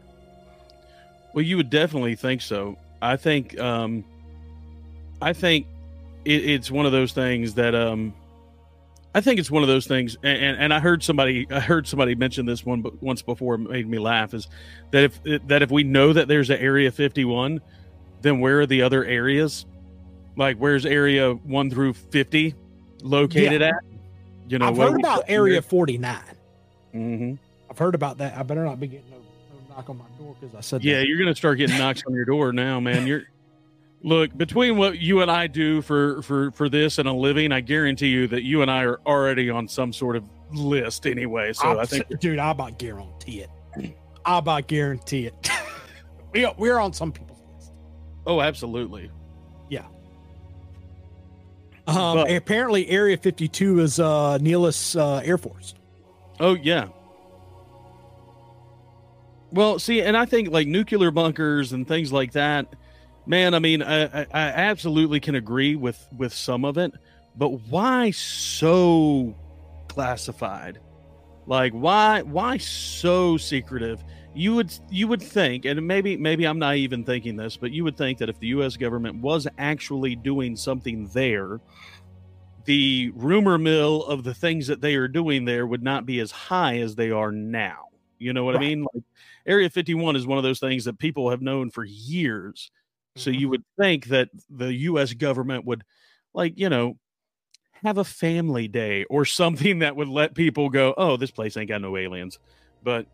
Well, 1.32 1.44
you 1.44 1.56
would 1.56 1.70
definitely 1.70 2.16
think 2.16 2.42
so. 2.42 2.76
I 3.00 3.16
think 3.16 3.58
um 3.60 4.04
I 5.20 5.32
think 5.32 5.66
it, 6.24 6.44
it's 6.44 6.70
one 6.70 6.86
of 6.86 6.92
those 6.92 7.12
things 7.12 7.54
that 7.54 7.74
um 7.74 8.14
I 9.16 9.22
think 9.22 9.40
it's 9.40 9.50
one 9.50 9.62
of 9.62 9.68
those 9.68 9.86
things 9.86 10.14
and, 10.22 10.38
and, 10.38 10.58
and 10.64 10.74
I 10.74 10.78
heard 10.78 11.02
somebody 11.02 11.46
I 11.50 11.58
heard 11.60 11.86
somebody 11.86 12.14
mention 12.14 12.44
this 12.44 12.66
one 12.66 12.82
but 12.82 13.02
once 13.02 13.22
before 13.22 13.56
made 13.56 13.88
me 13.88 13.98
laugh 13.98 14.34
is 14.34 14.46
that 14.90 15.04
if 15.04 15.46
that 15.48 15.62
if 15.62 15.70
we 15.70 15.84
know 15.84 16.12
that 16.12 16.28
there's 16.28 16.50
an 16.50 16.58
area 16.58 16.92
51 16.92 17.62
then 18.20 18.40
where 18.40 18.60
are 18.60 18.66
the 18.66 18.82
other 18.82 19.02
areas 19.06 19.64
like 20.36 20.58
where's 20.58 20.84
area 20.84 21.32
1 21.32 21.70
through 21.70 21.94
50 21.94 22.54
located 23.00 23.62
at 23.62 23.72
you 24.48 24.58
know 24.58 24.68
I've 24.68 24.76
heard 24.76 25.00
about 25.00 25.24
Area 25.28 25.62
49. 25.62 26.18
hmm 26.92 27.32
I've 27.70 27.78
heard 27.78 27.94
about 27.94 28.18
that. 28.18 28.36
I 28.36 28.42
better 28.42 28.64
not 28.64 28.78
be 28.78 28.86
getting 28.86 29.10
no, 29.10 29.16
no 29.16 29.74
knock 29.74 29.88
on 29.88 29.96
my 29.96 30.04
door 30.18 30.36
because 30.38 30.54
I 30.54 30.60
said 30.60 30.84
Yeah, 30.84 30.98
that. 30.98 31.08
you're 31.08 31.18
gonna 31.18 31.34
start 31.34 31.56
getting 31.56 31.78
knocks 31.78 32.02
on 32.06 32.12
your 32.14 32.26
door 32.26 32.52
now, 32.52 32.80
man. 32.80 33.06
You're 33.06 33.22
look 34.06 34.34
between 34.38 34.76
what 34.76 34.98
you 35.00 35.20
and 35.20 35.28
I 35.30 35.48
do 35.48 35.82
for 35.82 36.22
for 36.22 36.52
for 36.52 36.68
this 36.68 36.98
and 36.98 37.08
a 37.08 37.12
living. 37.12 37.50
I 37.52 37.60
guarantee 37.60 38.06
you 38.06 38.28
that 38.28 38.44
you 38.44 38.62
and 38.62 38.70
I 38.70 38.84
are 38.84 39.00
already 39.04 39.50
on 39.50 39.66
some 39.68 39.92
sort 39.92 40.14
of 40.16 40.24
list 40.52 41.06
anyway. 41.06 41.52
So 41.52 41.66
I'm- 41.68 41.78
I 41.80 41.84
think 41.86 42.20
dude, 42.20 42.38
I 42.38 42.50
about 42.52 42.78
guarantee 42.78 43.40
it. 43.40 43.50
I 44.24 44.38
about 44.38 44.68
guarantee 44.68 45.26
it. 45.26 45.50
we 46.32 46.44
are, 46.44 46.54
we're 46.56 46.78
on 46.78 46.92
some 46.92 47.10
people's 47.12 47.40
list. 47.58 47.72
oh, 48.26 48.40
absolutely. 48.40 49.10
Yeah. 49.68 49.86
Um, 51.88 52.16
But- 52.18 52.30
apparently, 52.30 52.88
Area 52.88 53.16
52 53.16 53.80
is 53.80 53.98
uh, 54.00 54.38
Nellis 54.38 54.94
uh, 54.96 55.20
Air 55.24 55.36
Force. 55.38 55.74
Oh 56.38 56.54
yeah. 56.54 56.88
Well, 59.52 59.78
see, 59.78 60.02
and 60.02 60.16
I 60.16 60.26
think 60.26 60.50
like 60.50 60.66
nuclear 60.66 61.10
bunkers 61.10 61.72
and 61.72 61.86
things 61.86 62.12
like 62.12 62.32
that, 62.32 62.66
man. 63.26 63.54
I 63.54 63.58
mean, 63.58 63.82
I, 63.82 64.22
I, 64.22 64.28
absolutely 64.32 65.20
can 65.20 65.34
agree 65.34 65.76
with 65.76 66.06
with 66.16 66.32
some 66.32 66.64
of 66.64 66.78
it, 66.78 66.92
but 67.36 67.48
why 67.68 68.10
so 68.10 69.34
classified? 69.88 70.80
Like, 71.46 71.72
why 71.72 72.22
why 72.22 72.56
so 72.58 73.36
secretive? 73.36 74.02
You 74.34 74.54
would 74.54 74.72
you 74.90 75.08
would 75.08 75.22
think, 75.22 75.64
and 75.64 75.86
maybe 75.86 76.16
maybe 76.16 76.44
I'm 76.44 76.58
not 76.58 76.76
even 76.76 77.04
thinking 77.04 77.36
this, 77.36 77.56
but 77.56 77.72
you 77.72 77.84
would 77.84 77.96
think 77.96 78.18
that 78.18 78.28
if 78.28 78.38
the 78.38 78.48
U.S. 78.48 78.76
government 78.76 79.16
was 79.16 79.46
actually 79.58 80.16
doing 80.16 80.56
something 80.56 81.06
there, 81.08 81.60
the 82.66 83.12
rumor 83.14 83.58
mill 83.58 84.04
of 84.04 84.24
the 84.24 84.34
things 84.34 84.66
that 84.66 84.80
they 84.80 84.96
are 84.96 85.08
doing 85.08 85.44
there 85.44 85.66
would 85.66 85.82
not 85.82 86.04
be 86.04 86.20
as 86.20 86.30
high 86.30 86.78
as 86.78 86.94
they 86.94 87.10
are 87.10 87.32
now. 87.32 87.84
You 88.18 88.32
know 88.32 88.44
what 88.44 88.56
I 88.56 88.58
mean? 88.58 88.86
Like 88.92 89.04
Area 89.46 89.70
51 89.70 90.16
is 90.16 90.26
one 90.26 90.38
of 90.38 90.44
those 90.44 90.60
things 90.60 90.84
that 90.84 90.98
people 90.98 91.30
have 91.30 91.40
known 91.40 91.70
for 91.70 91.84
years. 91.84 92.70
So 93.16 93.30
Mhm. 93.30 93.40
you 93.40 93.48
would 93.48 93.64
think 93.78 94.06
that 94.06 94.28
the 94.48 94.72
US 94.72 95.12
government 95.14 95.64
would 95.64 95.82
like, 96.34 96.58
you 96.58 96.68
know, 96.68 96.98
have 97.82 97.98
a 97.98 98.04
family 98.04 98.68
day 98.68 99.04
or 99.04 99.24
something 99.24 99.80
that 99.80 99.96
would 99.96 100.08
let 100.08 100.34
people 100.34 100.68
go, 100.70 100.94
"Oh, 100.96 101.16
this 101.16 101.30
place 101.30 101.56
ain't 101.56 101.68
got 101.68 101.80
no 101.80 101.96
aliens." 101.96 102.38
But 102.82 103.06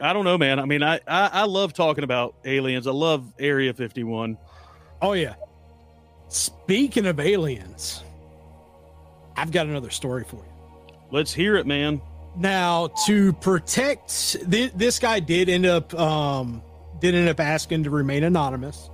I 0.00 0.12
don't 0.12 0.24
know, 0.24 0.36
man. 0.38 0.58
I 0.58 0.64
mean, 0.64 0.82
I, 0.82 1.00
I, 1.06 1.30
I 1.32 1.44
love 1.44 1.72
talking 1.72 2.04
about 2.04 2.34
aliens. 2.44 2.86
I 2.86 2.92
love 2.92 3.32
Area 3.38 3.72
51. 3.72 4.36
Oh 5.02 5.12
yeah. 5.14 5.34
Speaking 6.28 7.06
of 7.06 7.20
aliens, 7.20 8.02
I've 9.36 9.52
got 9.52 9.66
another 9.66 9.90
story 9.90 10.24
for 10.24 10.36
you. 10.36 10.52
Let's 11.10 11.32
hear 11.32 11.56
it, 11.56 11.66
man. 11.66 12.00
Now, 12.36 12.88
to 13.06 13.32
protect 13.34 14.50
th- 14.50 14.72
this 14.74 14.98
guy 14.98 15.20
did 15.20 15.48
end 15.48 15.66
up 15.66 15.94
um 15.94 16.62
did 17.00 17.14
end 17.14 17.28
up 17.28 17.40
asking 17.40 17.84
to 17.84 17.90
remain 17.90 18.24
anonymous. 18.24 18.90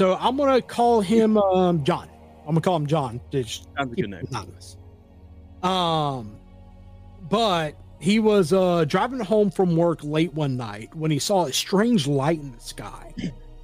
So 0.00 0.16
I'm 0.18 0.38
gonna 0.38 0.62
call 0.62 1.02
him 1.02 1.36
um 1.36 1.84
John. 1.84 2.08
I'm 2.40 2.54
gonna 2.54 2.62
call 2.62 2.76
him 2.76 2.86
John. 2.86 3.20
Just 3.30 3.68
Sounds 3.76 3.92
a 3.92 3.96
good 3.96 4.08
name. 4.08 4.26
anonymous. 4.30 4.78
Um, 5.62 6.38
but 7.28 7.74
he 7.98 8.18
was 8.18 8.50
uh 8.54 8.86
driving 8.86 9.20
home 9.20 9.50
from 9.50 9.76
work 9.76 10.02
late 10.02 10.32
one 10.32 10.56
night 10.56 10.94
when 10.94 11.10
he 11.10 11.18
saw 11.18 11.44
a 11.44 11.52
strange 11.52 12.06
light 12.06 12.40
in 12.40 12.50
the 12.50 12.60
sky. 12.60 13.12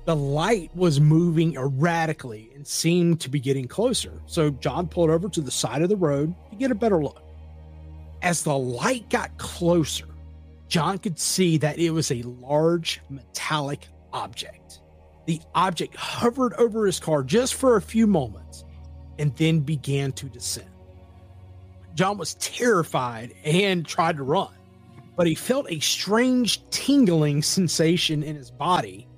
The 0.05 0.15
light 0.15 0.71
was 0.77 1.01
moving 1.01 1.55
erratically 1.55 2.51
and 2.55 2.67
seemed 2.67 3.19
to 3.23 3.31
be 3.31 3.41
getting 3.41 3.67
closer. 3.67 4.21
So 4.27 4.51
John 4.51 4.89
pulled 4.89 5.09
over 5.09 5.31
to 5.31 5.41
the 5.41 5.51
side 5.51 5.81
of 5.81 5.89
the 5.89 5.97
road 5.97 6.35
to 6.51 6.57
get 6.57 6.71
a 6.71 6.75
better 6.75 7.03
look. 7.03 7.23
As 8.21 8.43
the 8.43 8.59
light 8.59 9.09
got 9.09 9.39
closer, 9.39 10.09
John 10.69 10.99
could 10.99 11.19
see 11.19 11.57
that 11.57 11.79
it 11.79 11.93
was 11.93 12.11
a 12.11 12.21
large 12.25 13.01
metallic 13.09 13.89
object. 14.13 14.66
The 15.27 15.41
object 15.55 15.97
hovered 15.97 16.55
over 16.55 16.87
his 16.87 17.01
car 17.01 17.23
just 17.23 17.55
for 17.55 17.77
a 17.77 17.83
few 17.83 18.07
moments 18.07 18.65
and 19.19 19.35
then 19.37 19.61
began 19.61 20.13
to 20.13 20.27
descend. 20.27 20.71
John 21.95 22.19
was 22.19 22.35
terrified 22.35 23.35
and 23.45 23.87
tried 23.87 24.19
to 24.19 24.23
run, 24.23 24.55
but 25.17 25.27
he 25.27 25.35
felt 25.35 25.71
a 25.71 25.81
strange 25.81 26.69
tingling 26.71 27.43
sensation 27.43 28.23
in 28.23 28.37
his 28.37 28.51
body 28.51 29.09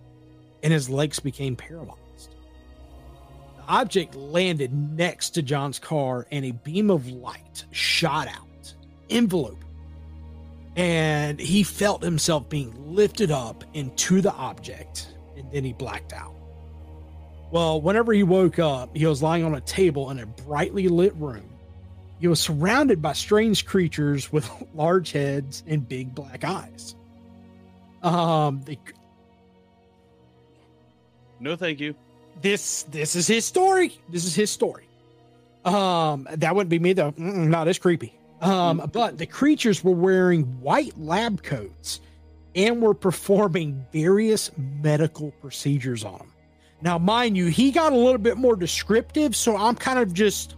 and 0.62 0.72
his 0.72 0.88
legs 0.90 1.20
became 1.20 1.56
paralyzed. 1.56 2.36
The 3.56 3.62
object 3.68 4.14
landed 4.14 4.72
next 4.72 5.30
to 5.30 5.42
John's 5.42 5.78
car 5.78 6.26
and 6.32 6.44
a 6.44 6.52
beam 6.52 6.90
of 6.90 7.08
light 7.08 7.64
shot 7.72 8.28
out, 8.28 8.74
enveloping 9.08 9.64
and 10.76 11.40
he 11.40 11.64
felt 11.64 12.02
himself 12.02 12.48
being 12.48 12.72
lifted 12.94 13.32
up 13.32 13.64
into 13.74 14.20
the 14.20 14.32
object 14.34 15.08
and 15.38 15.50
then 15.52 15.64
he 15.64 15.72
blacked 15.72 16.12
out. 16.12 16.34
Well 17.50 17.80
whenever 17.80 18.12
he 18.12 18.22
woke 18.22 18.58
up 18.58 18.94
he 18.96 19.06
was 19.06 19.22
lying 19.22 19.44
on 19.44 19.54
a 19.54 19.60
table 19.62 20.10
in 20.10 20.18
a 20.18 20.26
brightly 20.26 20.88
lit 20.88 21.14
room. 21.16 21.48
He 22.20 22.26
was 22.28 22.40
surrounded 22.40 23.00
by 23.00 23.12
strange 23.12 23.64
creatures 23.64 24.30
with 24.32 24.50
large 24.74 25.12
heads 25.12 25.62
and 25.66 25.88
big 25.88 26.14
black 26.14 26.44
eyes. 26.44 26.94
Um 28.02 28.62
the, 28.64 28.78
No, 31.40 31.56
thank 31.56 31.80
you. 31.80 31.94
this 32.42 32.82
this 32.84 33.16
is 33.16 33.26
his 33.26 33.44
story. 33.44 33.98
This 34.08 34.24
is 34.24 34.34
his 34.34 34.50
story. 34.50 34.84
Um 35.64 36.26
that 36.32 36.54
wouldn't 36.54 36.70
be 36.70 36.78
me 36.78 36.92
though. 36.92 37.12
Mm-mm, 37.12 37.48
not 37.48 37.68
as 37.68 37.78
creepy. 37.78 38.14
Um 38.40 38.88
but 38.92 39.18
the 39.18 39.26
creatures 39.26 39.82
were 39.82 39.92
wearing 39.94 40.42
white 40.60 40.98
lab 40.98 41.42
coats 41.42 42.00
and 42.54 42.80
were 42.80 42.94
performing 42.94 43.84
various 43.92 44.50
medical 44.56 45.30
procedures 45.40 46.04
on 46.04 46.20
him 46.20 46.32
now 46.80 46.98
mind 46.98 47.36
you 47.36 47.46
he 47.46 47.70
got 47.70 47.92
a 47.92 47.96
little 47.96 48.18
bit 48.18 48.36
more 48.36 48.56
descriptive 48.56 49.34
so 49.34 49.56
i'm 49.56 49.74
kind 49.74 49.98
of 49.98 50.12
just 50.12 50.56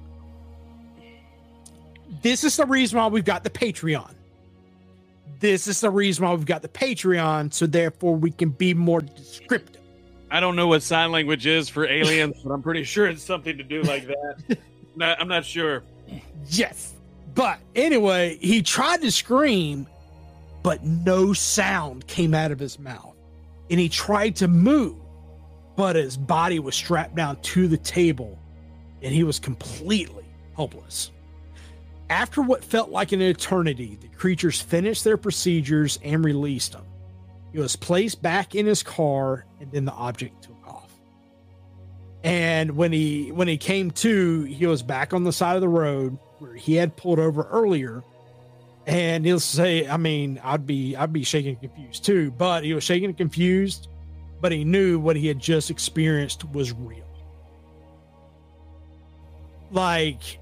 this 2.23 2.45
is 2.45 2.57
the 2.57 2.67
reason 2.67 2.99
why 2.99 3.07
we've 3.07 3.25
got 3.25 3.45
the 3.45 3.51
patreon 3.51 4.15
this 5.41 5.67
is 5.67 5.81
the 5.81 5.91
reason 5.91 6.25
why 6.25 6.33
we've 6.35 6.47
got 6.47 6.63
the 6.63 6.69
patreon 6.69 7.53
so 7.53 7.67
therefore 7.67 8.15
we 8.15 8.31
can 8.31 8.51
be 8.51 8.75
more 8.75 9.01
descriptive 9.01 9.81
I 10.31 10.39
don't 10.39 10.55
know 10.55 10.69
what 10.69 10.83
sign 10.83 11.11
language 11.11 11.47
is 11.47 11.69
for 11.69 11.87
aliens, 11.87 12.37
but 12.45 12.53
I'm 12.53 12.63
pretty 12.63 12.85
sure 12.85 13.07
it's 13.07 13.23
something 13.23 13.59
to 13.59 13.65
do 13.65 13.83
like 13.83 14.07
that. 14.07 14.59
No, 14.97 15.15
I'm 15.19 15.29
not 15.29 15.45
sure. 15.45 15.83
Yes. 16.49 16.95
But 17.35 17.59
anyway, 17.75 18.39
he 18.41 18.61
tried 18.61 19.03
to 19.03 19.11
scream, 19.11 19.87
but 20.63 20.85
no 20.85 21.33
sound 21.33 22.07
came 22.07 22.35
out 22.35 22.51
of 22.51 22.59
his 22.59 22.79
mouth. 22.79 23.17
And 23.71 23.79
he 23.79 23.89
tried 23.89 24.37
to 24.37 24.49
move, 24.49 24.97
but 25.77 25.97
his 25.97 26.17
body 26.17 26.59
was 26.59 26.75
strapped 26.75 27.15
down 27.15 27.41
to 27.43 27.69
the 27.69 27.79
table 27.79 28.39
and 29.03 29.15
he 29.15 29.25
was 29.25 29.39
completely 29.39 30.25
helpless. 30.55 31.11
After 32.09 32.43
what 32.43 32.65
felt 32.65 32.91
like 32.91 33.13
an 33.13 33.23
eternity, 33.23 33.97
the 34.01 34.09
creatures 34.09 34.61
finished 34.61 35.05
their 35.05 35.17
procedures 35.17 35.99
and 36.03 36.25
released 36.25 36.75
him. 36.75 36.85
He 37.53 37.59
was 37.59 37.77
placed 37.77 38.21
back 38.21 38.55
in 38.55 38.67
his 38.67 38.83
car 38.83 39.47
and 39.61 39.71
then 39.73 39.85
the 39.85 39.93
object 39.93 40.43
took 40.43 40.67
off. 40.67 40.93
And 42.23 42.77
when 42.77 42.93
he 42.93 43.33
when 43.33 43.49
he 43.49 43.57
came 43.57 43.91
to, 43.93 44.43
he 44.43 44.67
was 44.67 44.83
back 44.83 45.15
on 45.15 45.25
the 45.25 45.33
side 45.33 45.55
of 45.55 45.61
the 45.61 45.69
road 45.69 46.19
where 46.39 46.55
he 46.55 46.75
had 46.75 46.97
pulled 46.97 47.19
over 47.19 47.45
earlier. 47.45 48.03
And 48.87 49.25
he'll 49.25 49.41
say, 49.41 49.87
I 49.87 49.97
mean, 49.97 50.41
I'd 50.43 50.67
be 50.67 50.97
I'd 50.97 51.13
be 51.13 51.23
shaking 51.23 51.57
confused 51.57 52.05
too, 52.05 52.31
but 52.33 52.65
he 52.65 52.75
was 52.75 52.83
shaking 52.83 53.11
and 53.11 53.17
confused, 53.17 53.89
but 54.41 54.53
he 54.53 54.65
knew 54.65 54.99
what 54.99 55.17
he 55.17 55.27
had 55.29 55.39
just 55.39 55.71
experienced 55.71 56.45
was 56.51 56.73
real. 56.73 57.05
Like 59.71 60.39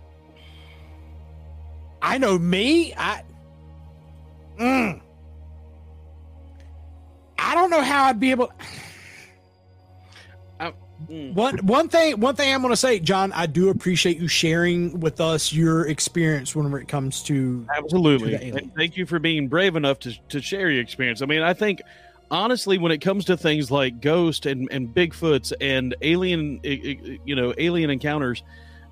I 2.01 2.18
know 2.18 2.38
me, 2.38 2.94
I 2.94 3.22
Mm. 4.59 5.01
I 7.38 7.55
don't 7.55 7.70
know 7.70 7.83
how 7.83 8.05
I'd 8.05 8.18
be 8.18 8.33
able 8.33 8.51
Mm. 11.07 11.33
one 11.35 11.59
one 11.59 11.89
thing 11.89 12.19
one 12.19 12.35
thing 12.35 12.53
I'm 12.53 12.61
going 12.61 12.73
to 12.73 12.77
say, 12.77 12.99
John, 12.99 13.33
I 13.33 13.47
do 13.47 13.69
appreciate 13.69 14.19
you 14.19 14.27
sharing 14.27 14.99
with 14.99 15.21
us 15.21 15.53
your 15.53 15.87
experience 15.87 16.57
whenever 16.57 16.81
it 16.81 16.89
comes 16.89 17.23
to 17.25 17.65
Absolutely. 17.77 18.37
to. 18.37 18.59
And 18.59 18.75
thank 18.75 18.97
you 18.97 19.07
for 19.07 19.21
being 19.21 19.47
brave 19.47 19.77
enough 19.77 20.01
to, 20.01 20.13
to 20.31 20.43
share 20.43 20.71
your 20.71 20.83
experience. 20.83 21.23
I 21.23 21.27
mean, 21.27 21.43
I 21.43 21.55
think 21.55 21.83
honestly, 22.31 22.79
when 22.79 22.93
it 22.93 22.99
comes 22.99 23.25
to 23.27 23.37
things 23.37 23.71
like 23.71 24.01
ghost 24.01 24.47
and, 24.47 24.69
and 24.71 24.89
Bigfoots 24.89 25.53
and 25.61 25.95
alien, 26.03 26.61
you 26.65 27.37
know, 27.37 27.55
alien 27.59 27.91
encounters, 27.91 28.43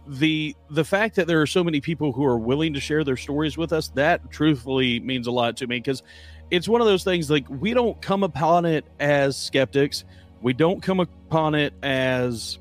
the 0.07 0.55
the 0.71 0.85
fact 0.85 1.17
that 1.17 1.27
there 1.27 1.43
are 1.43 1.47
so 1.47 1.65
many 1.65 1.81
people 1.81 2.13
who 2.13 2.25
are 2.25 2.39
willing 2.39 2.73
to 2.75 2.81
share 2.81 3.03
their 3.03 3.17
stories 3.17 3.57
with 3.57 3.73
us, 3.73 3.89
that 3.89 4.31
truthfully 4.31 5.01
means 5.01 5.27
a 5.27 5.33
lot 5.33 5.57
to 5.57 5.67
me 5.67 5.79
because 5.79 6.03
it's 6.51 6.69
one 6.69 6.81
of 6.81 6.87
those 6.87 7.03
things 7.03 7.29
like 7.29 7.49
we 7.49 7.75
don't 7.75 8.01
come 8.01 8.23
upon 8.23 8.65
it 8.65 8.85
as 9.01 9.37
skeptics. 9.37 10.05
We 10.47 10.53
don't 10.53 10.81
come 10.81 11.01
upon 11.01 11.57
it 11.57 11.75
as 11.83 12.61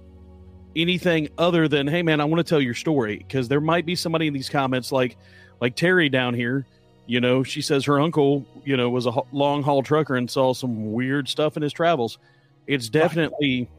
anything 0.75 1.29
other 1.37 1.67
than, 1.67 1.85
hey 1.85 2.01
man, 2.01 2.19
I 2.19 2.25
want 2.25 2.39
to 2.39 2.43
tell 2.43 2.59
your 2.59 2.73
story 2.73 3.17
because 3.17 3.47
there 3.47 3.61
might 3.61 3.85
be 3.85 3.95
somebody 3.95 4.25
in 4.25 4.33
these 4.33 4.49
comments 4.49 4.91
like 4.91 5.17
like 5.61 5.75
Terry 5.75 6.09
down 6.09 6.33
here. 6.33 6.65
You 7.05 7.21
know, 7.21 7.43
she 7.43 7.61
says 7.61 7.85
her 7.85 7.99
uncle, 7.99 8.43
you 8.63 8.75
know, 8.75 8.89
was 8.89 9.05
a 9.05 9.13
long 9.31 9.61
haul 9.61 9.83
trucker 9.83 10.15
and 10.15 10.31
saw 10.31 10.55
some 10.55 10.93
weird 10.93 11.29
stuff 11.29 11.57
in 11.57 11.61
his 11.61 11.73
travels. 11.73 12.17
It's 12.65 12.89
definitely, 12.89 13.69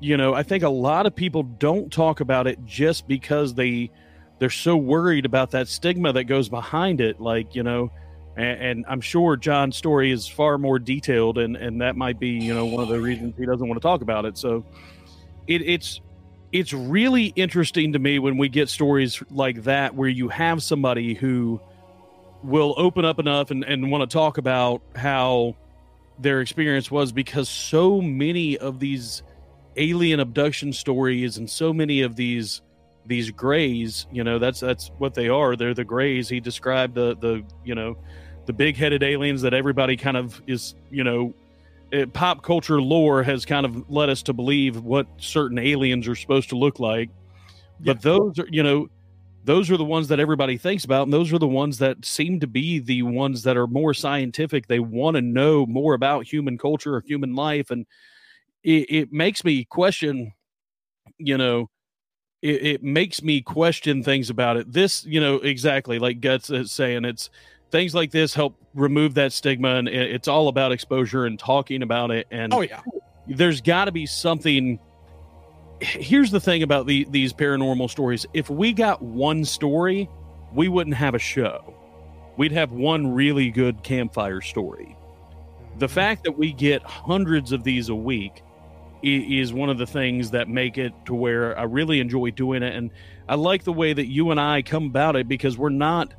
you 0.00 0.18
know, 0.18 0.34
I 0.34 0.42
think 0.42 0.62
a 0.62 0.68
lot 0.68 1.06
of 1.06 1.16
people 1.16 1.42
don't 1.42 1.90
talk 1.90 2.20
about 2.20 2.46
it 2.46 2.62
just 2.66 3.08
because 3.08 3.54
they 3.54 3.90
they're 4.38 4.50
so 4.50 4.76
worried 4.76 5.24
about 5.24 5.52
that 5.52 5.68
stigma 5.68 6.12
that 6.12 6.24
goes 6.24 6.50
behind 6.50 7.00
it. 7.00 7.22
Like, 7.22 7.54
you 7.54 7.62
know, 7.62 7.90
and, 8.36 8.62
and 8.62 8.84
I'm 8.88 9.00
sure 9.00 9.36
John's 9.36 9.76
story 9.76 10.10
is 10.10 10.28
far 10.28 10.58
more 10.58 10.78
detailed, 10.78 11.38
and 11.38 11.56
and 11.56 11.80
that 11.80 11.96
might 11.96 12.18
be, 12.20 12.30
you 12.30 12.54
know, 12.54 12.66
one 12.66 12.82
of 12.82 12.88
the 12.88 13.00
reasons 13.00 13.34
he 13.36 13.46
doesn't 13.46 13.66
want 13.66 13.80
to 13.80 13.86
talk 13.86 14.02
about 14.02 14.24
it. 14.24 14.36
So, 14.36 14.64
it, 15.46 15.62
it's 15.62 16.00
it's 16.52 16.72
really 16.72 17.26
interesting 17.36 17.92
to 17.92 17.98
me 17.98 18.18
when 18.18 18.38
we 18.38 18.48
get 18.48 18.68
stories 18.68 19.22
like 19.30 19.64
that 19.64 19.94
where 19.94 20.08
you 20.08 20.28
have 20.28 20.62
somebody 20.62 21.14
who 21.14 21.60
will 22.42 22.74
open 22.76 23.04
up 23.04 23.18
enough 23.18 23.50
and, 23.50 23.64
and 23.64 23.90
want 23.90 24.08
to 24.08 24.14
talk 24.14 24.38
about 24.38 24.80
how 24.94 25.56
their 26.18 26.40
experience 26.40 26.90
was 26.90 27.12
because 27.12 27.48
so 27.48 28.00
many 28.00 28.56
of 28.58 28.78
these 28.78 29.22
alien 29.76 30.20
abduction 30.20 30.72
stories 30.72 31.36
and 31.36 31.50
so 31.50 31.72
many 31.72 32.02
of 32.02 32.16
these 32.16 32.62
these 33.04 33.30
grays 33.30 34.06
you 34.10 34.24
know 34.24 34.38
that's 34.38 34.60
that's 34.60 34.90
what 34.98 35.14
they 35.14 35.28
are 35.28 35.54
they're 35.54 35.74
the 35.74 35.84
grays 35.84 36.28
he 36.28 36.40
described 36.40 36.94
the 36.94 37.14
the 37.16 37.44
you 37.64 37.74
know 37.74 37.96
the 38.46 38.52
big 38.52 38.76
headed 38.76 39.02
aliens 39.02 39.42
that 39.42 39.54
everybody 39.54 39.96
kind 39.96 40.16
of 40.16 40.40
is 40.46 40.74
you 40.90 41.04
know 41.04 41.34
it, 41.90 42.12
pop 42.12 42.42
culture 42.42 42.80
lore 42.80 43.22
has 43.22 43.44
kind 43.44 43.64
of 43.64 43.88
led 43.90 44.08
us 44.08 44.22
to 44.22 44.32
believe 44.32 44.80
what 44.80 45.06
certain 45.18 45.58
aliens 45.58 46.08
are 46.08 46.16
supposed 46.16 46.48
to 46.48 46.56
look 46.56 46.80
like. 46.80 47.10
But 47.80 48.02
those 48.02 48.38
are 48.38 48.46
you 48.50 48.62
know 48.62 48.88
those 49.44 49.70
are 49.70 49.76
the 49.76 49.84
ones 49.84 50.08
that 50.08 50.18
everybody 50.18 50.56
thinks 50.56 50.84
about 50.84 51.04
and 51.04 51.12
those 51.12 51.32
are 51.32 51.38
the 51.38 51.46
ones 51.46 51.78
that 51.78 52.04
seem 52.04 52.40
to 52.40 52.46
be 52.46 52.80
the 52.80 53.02
ones 53.02 53.42
that 53.44 53.56
are 53.56 53.66
more 53.66 53.94
scientific. 53.94 54.66
They 54.66 54.80
want 54.80 55.16
to 55.16 55.22
know 55.22 55.66
more 55.66 55.94
about 55.94 56.26
human 56.26 56.58
culture 56.58 56.96
or 56.96 57.02
human 57.06 57.34
life 57.34 57.70
and 57.70 57.86
it, 58.64 58.86
it 58.90 59.12
makes 59.12 59.44
me 59.44 59.64
question 59.64 60.32
you 61.18 61.38
know 61.38 61.70
it, 62.42 62.66
it 62.66 62.82
makes 62.82 63.22
me 63.22 63.40
question 63.40 64.02
things 64.02 64.30
about 64.30 64.56
it. 64.56 64.72
This 64.72 65.04
you 65.04 65.20
know 65.20 65.36
exactly 65.36 65.98
like 65.98 66.20
guts 66.20 66.50
is 66.50 66.72
saying 66.72 67.04
it's 67.04 67.30
things 67.70 67.94
like 67.94 68.10
this 68.10 68.34
help 68.34 68.56
remove 68.74 69.14
that 69.14 69.32
stigma, 69.32 69.76
and 69.76 69.88
it's 69.88 70.28
all 70.28 70.48
about 70.48 70.72
exposure 70.72 71.26
and 71.26 71.38
talking 71.38 71.82
about 71.82 72.10
it. 72.10 72.26
And 72.30 72.52
Oh 72.52 72.60
yeah. 72.60 72.80
there's 73.26 73.60
got 73.60 73.86
to 73.86 73.92
be 73.92 74.06
something. 74.06 74.78
Here's 75.80 76.30
the 76.30 76.40
thing 76.40 76.62
about 76.62 76.86
the, 76.86 77.06
these 77.10 77.32
paranormal 77.32 77.90
stories: 77.90 78.26
if 78.34 78.48
we 78.48 78.72
got 78.72 79.02
one 79.02 79.44
story, 79.44 80.08
we 80.54 80.68
wouldn't 80.68 80.96
have 80.96 81.14
a 81.14 81.18
show. 81.18 81.74
We'd 82.36 82.52
have 82.52 82.70
one 82.70 83.08
really 83.12 83.50
good 83.50 83.82
campfire 83.82 84.40
story. 84.40 84.96
The 85.78 85.86
mm-hmm. 85.86 85.94
fact 85.94 86.24
that 86.24 86.32
we 86.32 86.52
get 86.52 86.82
hundreds 86.82 87.52
of 87.52 87.64
these 87.64 87.88
a 87.88 87.94
week 87.94 88.42
is 89.02 89.52
one 89.52 89.68
of 89.68 89.78
the 89.78 89.86
things 89.86 90.30
that 90.30 90.48
make 90.48 90.78
it 90.78 90.92
to 91.04 91.14
where 91.14 91.56
I 91.58 91.64
really 91.64 92.00
enjoy 92.00 92.30
doing 92.30 92.62
it, 92.62 92.74
and 92.74 92.90
I 93.28 93.34
like 93.34 93.64
the 93.64 93.72
way 93.72 93.92
that 93.92 94.06
you 94.06 94.30
and 94.30 94.40
I 94.40 94.62
come 94.62 94.86
about 94.86 95.16
it 95.16 95.28
because 95.28 95.58
we're 95.58 95.68
not 95.68 96.14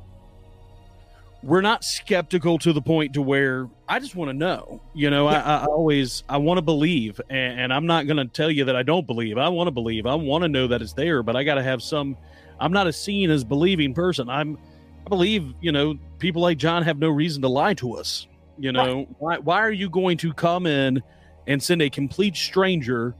we're 1.42 1.60
not 1.60 1.84
skeptical 1.84 2.58
to 2.58 2.72
the 2.72 2.82
point 2.82 3.14
to 3.14 3.22
where 3.22 3.68
I 3.88 4.00
just 4.00 4.16
want 4.16 4.28
to 4.30 4.34
know. 4.34 4.80
You 4.94 5.10
know, 5.10 5.26
I, 5.28 5.38
I 5.38 5.64
always 5.66 6.24
I 6.28 6.38
want 6.38 6.58
to 6.58 6.62
believe, 6.62 7.20
and, 7.30 7.60
and 7.60 7.72
I'm 7.72 7.86
not 7.86 8.06
going 8.06 8.16
to 8.16 8.24
tell 8.24 8.50
you 8.50 8.64
that 8.64 8.76
I 8.76 8.82
don't 8.82 9.06
believe. 9.06 9.38
I 9.38 9.48
want 9.48 9.68
to 9.68 9.72
believe. 9.72 10.06
I 10.06 10.14
want 10.14 10.42
to 10.42 10.48
know 10.48 10.66
that 10.66 10.82
it's 10.82 10.94
there, 10.94 11.22
but 11.22 11.36
I 11.36 11.44
got 11.44 11.54
to 11.54 11.62
have 11.62 11.82
some. 11.82 12.16
I'm 12.60 12.72
not 12.72 12.86
a 12.86 12.92
seen 12.92 13.30
as 13.30 13.44
believing 13.44 13.94
person. 13.94 14.28
I'm. 14.28 14.58
I 15.06 15.08
believe 15.08 15.54
you 15.60 15.72
know 15.72 15.98
people 16.18 16.42
like 16.42 16.58
John 16.58 16.82
have 16.82 16.98
no 16.98 17.08
reason 17.08 17.40
to 17.42 17.48
lie 17.48 17.74
to 17.74 17.94
us. 17.94 18.26
You 18.58 18.72
know 18.72 19.06
why? 19.18 19.38
Why 19.38 19.60
are 19.60 19.72
you 19.72 19.88
going 19.88 20.18
to 20.18 20.32
come 20.32 20.66
in 20.66 21.02
and 21.46 21.62
send 21.62 21.80
a 21.82 21.88
complete 21.88 22.36
stranger 22.36 23.14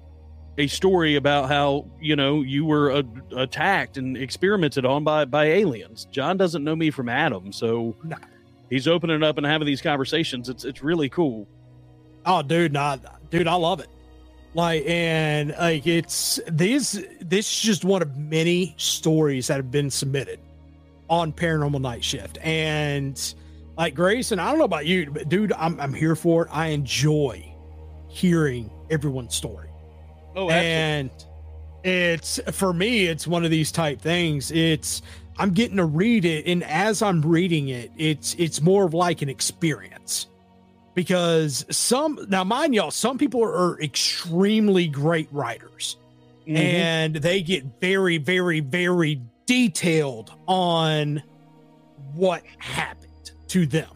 a 0.59 0.67
story 0.67 1.15
about 1.17 1.49
how 1.49 1.87
you 2.01 2.17
know 2.17 2.43
you 2.43 2.65
were 2.65 2.91
uh, 2.93 3.03
attacked 3.37 3.97
and 3.97 4.17
experimented 4.17 4.85
on 4.85 5.05
by 5.05 5.25
by 5.25 5.47
aliens. 5.47 6.07
John 6.11 6.37
doesn't 6.37 6.63
know 6.65 6.77
me 6.77 6.91
from 6.91 7.09
Adam, 7.09 7.53
so 7.53 7.97
No. 8.05 8.17
he's 8.69 8.87
opening 8.89 9.23
up 9.23 9.39
and 9.39 9.47
having 9.47 9.67
these 9.67 9.81
conversations. 9.81 10.49
It's 10.49 10.65
it's 10.65 10.83
really 10.83 11.09
cool. 11.09 11.47
Oh, 12.27 12.43
dude, 12.43 12.73
nah, 12.73 12.99
dude, 13.31 13.49
I 13.49 13.55
love 13.55 13.81
it. 13.81 13.89
Like, 14.55 14.85
and 14.87 15.55
like, 15.59 15.87
it's 15.87 16.41
these. 16.51 17.05
This 17.21 17.51
is 17.51 17.61
just 17.61 17.85
one 17.85 18.03
of 18.03 18.17
many 18.17 18.75
stories 18.77 19.47
that 19.47 19.57
have 19.57 19.71
been 19.71 19.91
submitted 19.91 20.41
on 21.09 21.33
Paranormal 21.33 21.81
Night 21.81 22.03
Shift, 22.05 22.39
and 22.43 23.35
like 23.77 23.95
Graeson, 23.95 24.39
I 24.39 24.51
don't 24.51 24.59
know 24.59 24.65
about 24.65 24.87
you, 24.87 25.11
but 25.11 25.29
dude, 25.29 25.53
I'm 25.53 25.81
I'm 25.81 25.95
here 25.95 26.17
for 26.17 26.47
it. 26.47 26.49
I 26.51 26.69
enjoy 26.69 27.55
hearing 28.09 28.71
everyone's 28.91 29.35
story. 29.35 29.68
Oh, 30.39 30.49
and 30.51 31.11
it's 31.85 32.39
for 32.53 32.73
me 32.73 33.07
it's 33.07 33.27
one 33.27 33.45
of 33.45 33.51
these 33.51 33.73
type 33.73 34.01
things. 34.01 34.51
It's 34.53 35.03
i'm 35.41 35.51
getting 35.51 35.77
to 35.77 35.85
read 35.85 36.25
it 36.25 36.47
and 36.47 36.65
as 36.65 37.01
i'm 37.01 37.23
reading 37.23 37.69
it 37.69 37.93
it's 37.97 38.35
it's 38.39 38.61
more 38.61 38.85
of 38.85 38.95
like 38.95 39.21
an 39.23 39.29
experience. 39.29 40.27
Because 40.95 41.65
some 41.71 42.19
now 42.29 42.43
mind 42.45 42.75
y'all 42.75 42.91
some 42.91 43.19
people 43.19 43.43
are 43.43 43.81
extremely 43.81 44.87
great 44.89 45.29
writers. 45.33 45.97
Mhm. 46.47 46.57
and 46.57 47.17
they 47.17 47.43
get 47.43 47.65
very 47.81 48.19
very 48.19 48.61
very 48.61 49.21
detailed 49.47 50.33
on 50.47 51.23
what 52.15 52.43
happened 52.59 53.33
to 53.49 53.67
them 53.67 53.91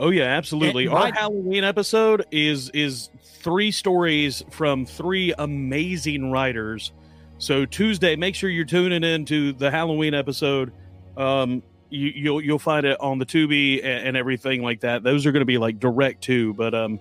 oh 0.00 0.10
yeah, 0.10 0.24
absolutely. 0.24 0.86
and 0.86 0.94
Our 0.94 1.12
Halloween 1.12 1.62
episode 1.62 2.24
is 2.32 2.70
is 2.70 3.10
three 3.22 3.70
stories 3.70 4.42
from 4.50 4.84
three 4.84 5.32
amazing 5.38 6.32
writers. 6.32 6.92
So 7.38 7.64
Tuesday, 7.64 8.16
make 8.16 8.34
sure 8.34 8.50
you're 8.50 8.64
tuning 8.64 9.04
in 9.04 9.24
to 9.26 9.52
the 9.52 9.70
Halloween 9.70 10.14
episode. 10.14 10.72
Um, 11.16 11.62
you, 11.88 12.08
you'll 12.08 12.40
you'll 12.40 12.58
find 12.58 12.84
it 12.86 13.00
on 13.00 13.18
the 13.18 13.26
Tubi 13.26 13.78
and, 13.78 14.08
and 14.08 14.16
everything 14.16 14.62
like 14.62 14.80
that. 14.80 15.02
Those 15.02 15.26
are 15.26 15.32
going 15.32 15.40
to 15.42 15.46
be 15.46 15.58
like 15.58 15.78
direct 15.78 16.22
too, 16.22 16.54
but 16.54 16.74
um, 16.74 16.98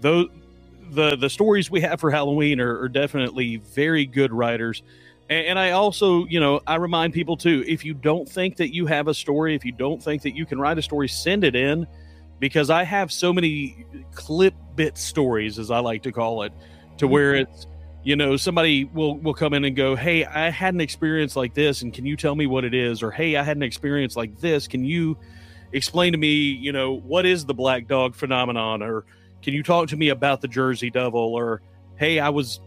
those 0.00 0.28
the 0.90 1.16
the 1.16 1.30
stories 1.30 1.70
we 1.70 1.80
have 1.80 2.00
for 2.00 2.10
Halloween 2.10 2.60
are, 2.60 2.80
are 2.80 2.88
definitely 2.88 3.56
very 3.56 4.06
good 4.06 4.32
writers. 4.32 4.82
And, 5.28 5.46
and 5.46 5.58
I 5.58 5.70
also, 5.70 6.26
you 6.26 6.40
know, 6.40 6.60
I 6.66 6.76
remind 6.76 7.12
people 7.12 7.36
too: 7.36 7.64
if 7.66 7.84
you 7.84 7.94
don't 7.94 8.28
think 8.28 8.56
that 8.56 8.74
you 8.74 8.86
have 8.86 9.08
a 9.08 9.14
story, 9.14 9.54
if 9.54 9.64
you 9.64 9.72
don't 9.72 10.02
think 10.02 10.22
that 10.22 10.34
you 10.34 10.46
can 10.46 10.58
write 10.58 10.78
a 10.78 10.82
story, 10.82 11.08
send 11.08 11.44
it 11.44 11.54
in, 11.54 11.86
because 12.40 12.70
I 12.70 12.82
have 12.82 13.12
so 13.12 13.32
many 13.32 13.86
clip 14.12 14.54
bit 14.74 14.98
stories, 14.98 15.58
as 15.58 15.70
I 15.70 15.78
like 15.78 16.02
to 16.02 16.12
call 16.12 16.42
it, 16.42 16.52
to 16.96 17.04
mm-hmm. 17.04 17.12
where 17.12 17.34
it's 17.36 17.66
you 18.02 18.16
know 18.16 18.36
somebody 18.36 18.84
will 18.84 19.18
will 19.18 19.34
come 19.34 19.52
in 19.52 19.64
and 19.64 19.76
go 19.76 19.94
hey 19.94 20.24
i 20.24 20.48
had 20.48 20.72
an 20.72 20.80
experience 20.80 21.36
like 21.36 21.52
this 21.52 21.82
and 21.82 21.92
can 21.92 22.06
you 22.06 22.16
tell 22.16 22.34
me 22.34 22.46
what 22.46 22.64
it 22.64 22.74
is? 22.74 23.02
Or 23.02 23.10
hey 23.10 23.36
i 23.36 23.42
had 23.42 23.56
an 23.56 23.62
experience 23.62 24.16
like 24.16 24.38
this. 24.40 24.66
Can 24.66 24.84
you 24.84 25.18
explain 25.72 26.12
to 26.12 26.18
me 26.18 26.34
you 26.34 26.72
know 26.72 26.96
what 26.96 27.26
is 27.26 27.44
the 27.44 27.54
black 27.54 27.86
dog 27.86 28.14
phenomenon? 28.14 28.82
Or 28.82 29.04
can 29.42 29.54
you 29.54 29.62
talk 29.62 29.88
to 29.88 29.96
me 29.96 30.08
about 30.08 30.40
the 30.40 30.48
jersey 30.48 30.90
devil? 30.90 31.20
Or 31.20 31.60
hey 31.96 32.18
i 32.18 32.30
was 32.30 32.60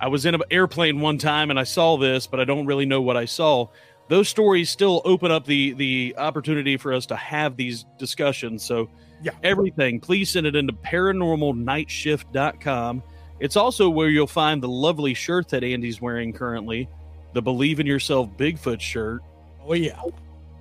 i 0.00 0.06
was 0.06 0.26
in 0.26 0.34
an 0.34 0.42
airplane 0.50 1.00
one 1.00 1.18
time 1.18 1.50
and 1.50 1.58
i 1.58 1.64
saw 1.64 1.96
this 1.96 2.28
but 2.28 2.38
i 2.38 2.44
don't 2.44 2.66
really 2.66 2.86
know 2.86 3.02
what 3.02 3.16
i 3.16 3.24
saw. 3.24 3.66
Those 4.08 4.28
stories 4.28 4.70
still 4.70 5.02
open 5.04 5.32
up 5.32 5.44
the 5.44 5.72
the 5.72 6.14
opportunity 6.16 6.76
for 6.76 6.92
us 6.92 7.06
to 7.06 7.16
have 7.16 7.56
these 7.56 7.84
discussions. 7.98 8.64
So 8.64 8.88
Yeah. 9.22 9.32
everything 9.42 10.00
please 10.00 10.30
send 10.30 10.46
it 10.46 10.56
into 10.56 10.72
paranormalnightshift.com 10.72 13.02
it's 13.40 13.56
also 13.56 13.90
where 13.90 14.08
you'll 14.08 14.26
find 14.26 14.62
the 14.62 14.68
lovely 14.68 15.12
shirt 15.14 15.48
that 15.50 15.62
Andy's 15.62 16.00
wearing 16.00 16.32
currently, 16.32 16.88
the 17.34 17.42
Believe 17.42 17.78
in 17.80 17.86
Yourself 17.86 18.30
Bigfoot 18.36 18.80
shirt. 18.80 19.22
oh 19.66 19.74
yeah 19.74 20.00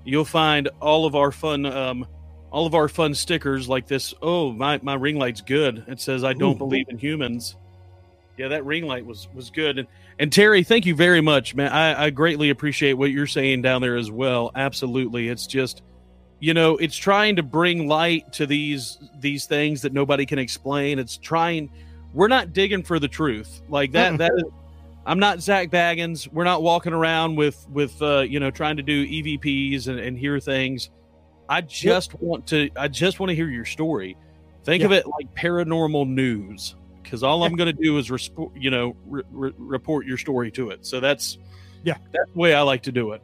You'll 0.03 0.25
find 0.25 0.69
all 0.79 1.05
of 1.05 1.15
our 1.15 1.31
fun 1.33 1.65
um 1.65 2.07
all 2.49 2.65
of 2.65 2.73
our 2.75 2.87
fun 2.87 3.13
stickers 3.13 3.67
like 3.67 3.87
this. 3.87 4.13
Oh, 4.21 4.53
my 4.53 4.79
my 4.81 4.93
ring 4.93 5.17
light's 5.17 5.41
good. 5.41 5.83
It 5.87 5.99
says 5.99 6.23
I 6.23 6.31
don't 6.33 6.55
Ooh. 6.55 6.59
believe 6.59 6.85
in 6.87 6.97
humans. 6.97 7.57
Yeah, 8.37 8.47
that 8.47 8.63
ring 8.65 8.85
light 8.85 9.05
was 9.05 9.27
was 9.33 9.49
good. 9.49 9.79
And 9.79 9.87
and 10.19 10.31
Terry, 10.31 10.63
thank 10.63 10.85
you 10.85 10.95
very 10.95 11.19
much, 11.19 11.55
man. 11.55 11.69
I, 11.71 12.05
I 12.05 12.09
greatly 12.09 12.49
appreciate 12.51 12.93
what 12.93 13.11
you're 13.11 13.27
saying 13.27 13.63
down 13.63 13.81
there 13.81 13.97
as 13.97 14.09
well. 14.09 14.51
Absolutely. 14.55 15.27
It's 15.27 15.45
just 15.45 15.81
you 16.39 16.53
know, 16.53 16.77
it's 16.77 16.95
trying 16.95 17.35
to 17.37 17.43
bring 17.43 17.87
light 17.87 18.31
to 18.33 18.45
these 18.45 18.97
these 19.19 19.45
things 19.45 19.81
that 19.81 19.93
nobody 19.93 20.25
can 20.25 20.39
explain. 20.39 20.99
It's 20.99 21.17
trying 21.17 21.69
we're 22.13 22.27
not 22.27 22.53
digging 22.53 22.83
for 22.83 22.99
the 22.99 23.07
truth. 23.07 23.61
Like 23.69 23.91
that 23.93 24.17
that 24.17 24.31
is 24.37 24.43
I'm 25.05 25.19
not 25.19 25.41
Zak 25.41 25.69
Bagans. 25.69 26.31
We're 26.31 26.43
not 26.43 26.61
walking 26.61 26.93
around 26.93 27.35
with 27.37 27.65
with 27.69 27.99
uh, 28.01 28.19
you 28.19 28.39
know 28.39 28.51
trying 28.51 28.77
to 28.77 28.83
do 28.83 29.05
EVPs 29.07 29.87
and, 29.87 29.99
and 29.99 30.17
hear 30.17 30.39
things. 30.39 30.89
I 31.49 31.61
just 31.61 32.13
want 32.19 32.45
to 32.47 32.69
I 32.75 32.87
just 32.87 33.19
want 33.19 33.29
to 33.29 33.35
hear 33.35 33.49
your 33.49 33.65
story. 33.65 34.17
Think 34.63 34.83
of 34.83 34.91
it 34.91 35.07
like 35.07 35.33
paranormal 35.33 36.09
news 36.09 36.75
because 37.01 37.23
all 37.23 37.43
I'm 37.43 37.55
going 37.55 37.73
to 37.73 37.81
do 37.83 37.97
is 37.97 38.09
respo- 38.09 38.51
you 38.53 38.69
know 38.69 38.97
re- 39.05 39.23
re- 39.31 39.53
report 39.57 40.05
your 40.05 40.17
story 40.17 40.51
to 40.51 40.71
it. 40.71 40.85
So 40.85 40.99
that's 40.99 41.37
Yeah. 41.83 41.95
that's 42.11 42.29
the 42.33 42.39
way 42.39 42.53
I 42.53 42.61
like 42.61 42.83
to 42.83 42.91
do 42.91 43.13
it. 43.13 43.21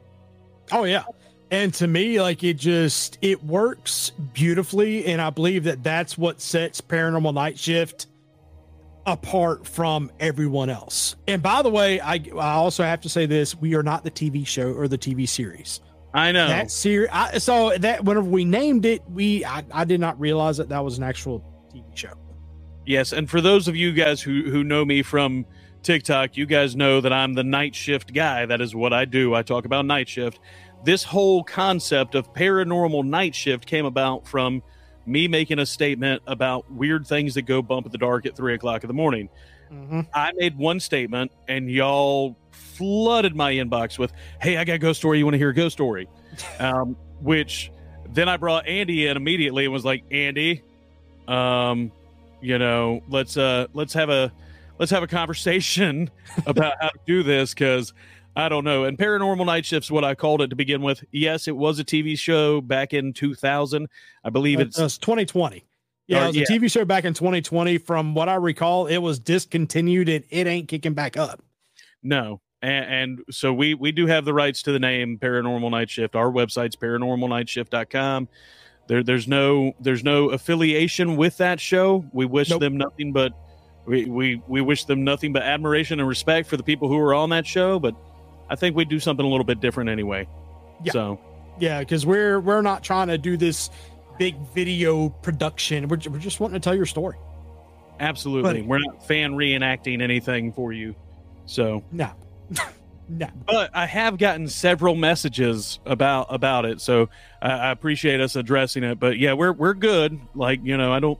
Oh 0.72 0.84
yeah. 0.84 1.04
And 1.50 1.72
to 1.74 1.86
me, 1.86 2.20
like 2.20 2.42
it 2.42 2.54
just 2.54 3.18
it 3.22 3.44
works 3.44 4.10
beautifully, 4.32 5.06
and 5.06 5.20
I 5.20 5.30
believe 5.30 5.64
that 5.64 5.82
that's 5.82 6.18
what 6.18 6.40
sets 6.40 6.80
Paranormal 6.80 7.34
Night 7.34 7.58
Shift 7.58 8.06
apart 9.06 9.66
from 9.66 10.10
everyone 10.18 10.70
else. 10.70 11.16
And 11.28 11.42
by 11.42 11.62
the 11.62 11.70
way, 11.70 12.00
I 12.00 12.14
I 12.36 12.52
also 12.52 12.82
have 12.82 13.00
to 13.02 13.08
say 13.08 13.26
this: 13.26 13.54
we 13.54 13.74
are 13.74 13.82
not 13.82 14.04
the 14.04 14.10
TV 14.10 14.46
show 14.46 14.72
or 14.72 14.88
the 14.88 14.98
TV 14.98 15.28
series. 15.28 15.80
I 16.14 16.32
know. 16.32 16.46
That 16.46 16.70
series, 16.70 17.10
so 17.38 17.76
that 17.78 18.04
whenever 18.04 18.28
we 18.28 18.44
named 18.44 18.86
it, 18.86 19.02
we 19.10 19.44
I, 19.44 19.64
I 19.72 19.84
did 19.84 20.00
not 20.00 20.18
realize 20.18 20.56
that 20.56 20.68
that 20.68 20.84
was 20.84 20.96
an 20.96 21.04
actual 21.04 21.40
TV 21.74 21.84
show. 21.96 22.14
Yes, 22.86 23.12
and 23.12 23.28
for 23.28 23.40
those 23.40 23.68
of 23.68 23.76
you 23.76 23.92
guys 23.92 24.20
who 24.20 24.50
who 24.50 24.62
know 24.62 24.84
me 24.84 25.02
from 25.02 25.44
TikTok, 25.82 26.36
you 26.36 26.46
guys 26.46 26.76
know 26.76 27.00
that 27.00 27.12
I'm 27.12 27.34
the 27.34 27.44
night 27.44 27.74
shift 27.74 28.14
guy. 28.14 28.46
That 28.46 28.60
is 28.60 28.74
what 28.74 28.92
I 28.92 29.04
do. 29.04 29.34
I 29.34 29.42
talk 29.42 29.64
about 29.64 29.86
night 29.86 30.08
shift. 30.08 30.38
This 30.84 31.02
whole 31.02 31.42
concept 31.42 32.14
of 32.14 32.32
paranormal 32.34 33.04
night 33.04 33.34
shift 33.34 33.66
came 33.66 33.86
about 33.86 34.28
from 34.28 34.62
me 35.06 35.28
making 35.28 35.58
a 35.58 35.66
statement 35.66 36.22
about 36.26 36.70
weird 36.70 37.06
things 37.06 37.34
that 37.34 37.42
go 37.42 37.62
bump 37.62 37.86
in 37.86 37.92
the 37.92 37.98
dark 37.98 38.26
at 38.26 38.36
three 38.36 38.54
o'clock 38.54 38.84
in 38.84 38.88
the 38.88 38.94
morning. 38.94 39.28
Mm-hmm. 39.72 40.00
I 40.12 40.32
made 40.36 40.56
one 40.56 40.80
statement, 40.80 41.32
and 41.48 41.70
y'all 41.70 42.36
flooded 42.50 43.34
my 43.34 43.52
inbox 43.52 43.98
with, 43.98 44.12
"Hey, 44.40 44.56
I 44.56 44.64
got 44.64 44.74
a 44.74 44.78
ghost 44.78 45.00
story. 45.00 45.18
You 45.18 45.24
want 45.24 45.34
to 45.34 45.38
hear 45.38 45.50
a 45.50 45.54
ghost 45.54 45.72
story?" 45.72 46.08
um, 46.58 46.96
which 47.20 47.70
then 48.10 48.28
I 48.28 48.36
brought 48.36 48.66
Andy 48.66 49.06
in 49.06 49.16
immediately 49.16 49.64
and 49.64 49.72
was 49.72 49.84
like, 49.84 50.04
"Andy, 50.10 50.62
um, 51.28 51.92
you 52.40 52.58
know, 52.58 53.02
let's 53.08 53.36
uh, 53.36 53.68
let's 53.72 53.94
have 53.94 54.10
a 54.10 54.32
let's 54.78 54.90
have 54.90 55.02
a 55.02 55.08
conversation 55.08 56.10
about 56.46 56.74
how 56.80 56.88
to 56.88 56.98
do 57.06 57.22
this 57.22 57.54
because." 57.54 57.94
I 58.36 58.48
don't 58.48 58.64
know. 58.64 58.84
And 58.84 58.98
Paranormal 58.98 59.46
Night 59.46 59.64
Shift's 59.64 59.90
what 59.90 60.04
I 60.04 60.14
called 60.14 60.42
it 60.42 60.48
to 60.48 60.56
begin 60.56 60.82
with. 60.82 61.04
Yes, 61.12 61.46
it 61.46 61.56
was 61.56 61.78
a 61.78 61.84
TV 61.84 62.18
show 62.18 62.60
back 62.60 62.92
in 62.92 63.12
2000. 63.12 63.88
I 64.24 64.30
believe 64.30 64.58
uh, 64.58 64.62
it's 64.62 64.78
It's 64.78 64.98
2020. 64.98 65.64
Yeah, 66.06 66.18
Or- 66.18 66.24
it 66.24 66.26
was 66.28 66.36
a. 66.50 66.52
TV 66.52 66.70
show 66.70 66.84
back 66.84 67.04
in 67.04 67.14
2020. 67.14 67.78
From 67.78 68.14
what 68.14 68.28
I 68.28 68.34
recall, 68.34 68.86
it 68.86 68.98
was 68.98 69.18
discontinued 69.18 70.08
and 70.08 70.24
it 70.30 70.46
ain't 70.46 70.68
kicking 70.68 70.94
back 70.94 71.16
up. 71.16 71.42
No. 72.02 72.40
And, 72.60 72.84
and 73.18 73.20
so 73.30 73.52
we 73.52 73.74
we 73.74 73.92
do 73.92 74.06
have 74.06 74.24
the 74.24 74.32
rights 74.34 74.62
to 74.62 74.72
the 74.72 74.78
name 74.78 75.18
Paranormal 75.18 75.70
Night 75.70 75.90
Shift. 75.90 76.16
Our 76.16 76.30
website's 76.30 76.76
paranormalnightshift.com. 76.76 78.28
There, 78.86 79.02
there's 79.02 79.26
no 79.28 79.72
there's 79.80 80.04
no 80.04 80.30
affiliation 80.30 81.16
with 81.16 81.36
that 81.38 81.60
show. 81.60 82.04
We 82.12 82.26
wish 82.26 82.50
Nope. 82.50 82.60
them 82.60 82.76
nothing 82.76 83.12
but 83.12 83.32
we, 83.86 84.06
we 84.06 84.42
we 84.46 84.60
wish 84.60 84.84
them 84.84 85.04
nothing 85.04 85.32
but 85.32 85.42
admiration 85.42 86.00
and 86.00 86.08
respect 86.08 86.48
for 86.48 86.56
the 86.56 86.62
people 86.62 86.88
who 86.88 86.98
are 86.98 87.14
on 87.14 87.30
that 87.30 87.46
show. 87.46 87.78
But 87.78 87.94
I 88.54 88.56
think 88.56 88.76
we 88.76 88.84
do 88.84 89.00
something 89.00 89.26
a 89.26 89.28
little 89.28 89.44
bit 89.44 89.60
different 89.60 89.90
anyway. 89.90 90.28
Yeah. 90.84 90.92
So 90.92 91.20
Yeah, 91.58 91.80
because 91.80 92.06
we're 92.06 92.38
we're 92.38 92.62
not 92.62 92.84
trying 92.84 93.08
to 93.08 93.18
do 93.18 93.36
this 93.36 93.68
big 94.16 94.36
video 94.54 95.08
production. 95.08 95.88
We're, 95.88 95.98
we're 96.08 96.18
just 96.20 96.38
wanting 96.38 96.54
to 96.54 96.60
tell 96.64 96.76
your 96.76 96.86
story. 96.86 97.16
absolutely, 97.98 98.60
But- 98.60 98.68
we're 98.68 98.78
not 98.78 99.06
fan 99.08 99.32
reenacting 99.32 100.00
anything 100.02 100.52
for 100.52 100.72
you. 100.72 100.94
So 101.46 101.82
No, 101.90 102.10
no. 103.08 103.26
but 103.44 103.70
I 103.74 103.86
have 103.86 104.18
gotten 104.18 104.46
several 104.46 104.94
messages 104.94 105.80
about 105.84 106.28
about 106.30 106.64
it, 106.64 106.80
so 106.80 107.08
I, 107.42 107.50
I 107.50 107.70
appreciate 107.72 108.20
us 108.20 108.36
addressing 108.36 108.84
it. 108.84 109.00
But 109.00 109.18
yeah, 109.18 109.32
we're 109.32 109.52
we're 109.52 109.74
good. 109.74 110.16
Like 110.36 110.60
you 110.62 110.76
know, 110.76 110.92
I 110.92 111.00
don't. 111.00 111.18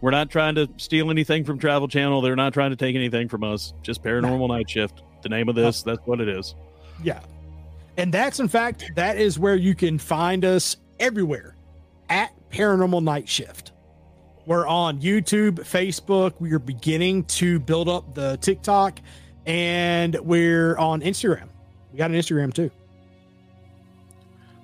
We're 0.00 0.12
not 0.12 0.30
trying 0.30 0.54
to 0.54 0.68
steal 0.76 1.10
anything 1.10 1.42
from 1.44 1.58
Travel 1.58 1.88
Channel. 1.88 2.20
They're 2.20 2.36
not 2.36 2.54
trying 2.54 2.70
to 2.70 2.76
take 2.76 2.94
anything 2.94 3.28
from 3.28 3.42
us. 3.42 3.74
Just 3.82 4.00
Paranormal 4.04 4.46
Night 4.46 4.70
Shift. 4.70 5.02
The 5.22 5.28
name 5.28 5.48
of 5.48 5.56
this. 5.56 5.82
That's 5.82 5.98
what 6.06 6.20
it 6.20 6.28
is. 6.28 6.54
Yeah. 7.02 7.20
And 7.96 8.12
that's 8.12 8.40
in 8.40 8.48
fact 8.48 8.90
that 8.96 9.18
is 9.18 9.38
where 9.38 9.56
you 9.56 9.74
can 9.74 9.98
find 9.98 10.44
us 10.44 10.76
everywhere 11.00 11.56
at 12.08 12.32
Paranormal 12.50 13.02
Night 13.02 13.28
Shift. 13.28 13.72
We're 14.46 14.66
on 14.66 15.00
YouTube, 15.00 15.56
Facebook. 15.56 16.34
We 16.38 16.52
are 16.52 16.58
beginning 16.58 17.24
to 17.24 17.58
build 17.60 17.88
up 17.88 18.14
the 18.14 18.38
TikTok 18.38 19.00
and 19.44 20.14
we're 20.20 20.76
on 20.78 21.02
Instagram. 21.02 21.48
We 21.92 21.98
got 21.98 22.10
an 22.10 22.16
Instagram 22.16 22.54
too. 22.54 22.70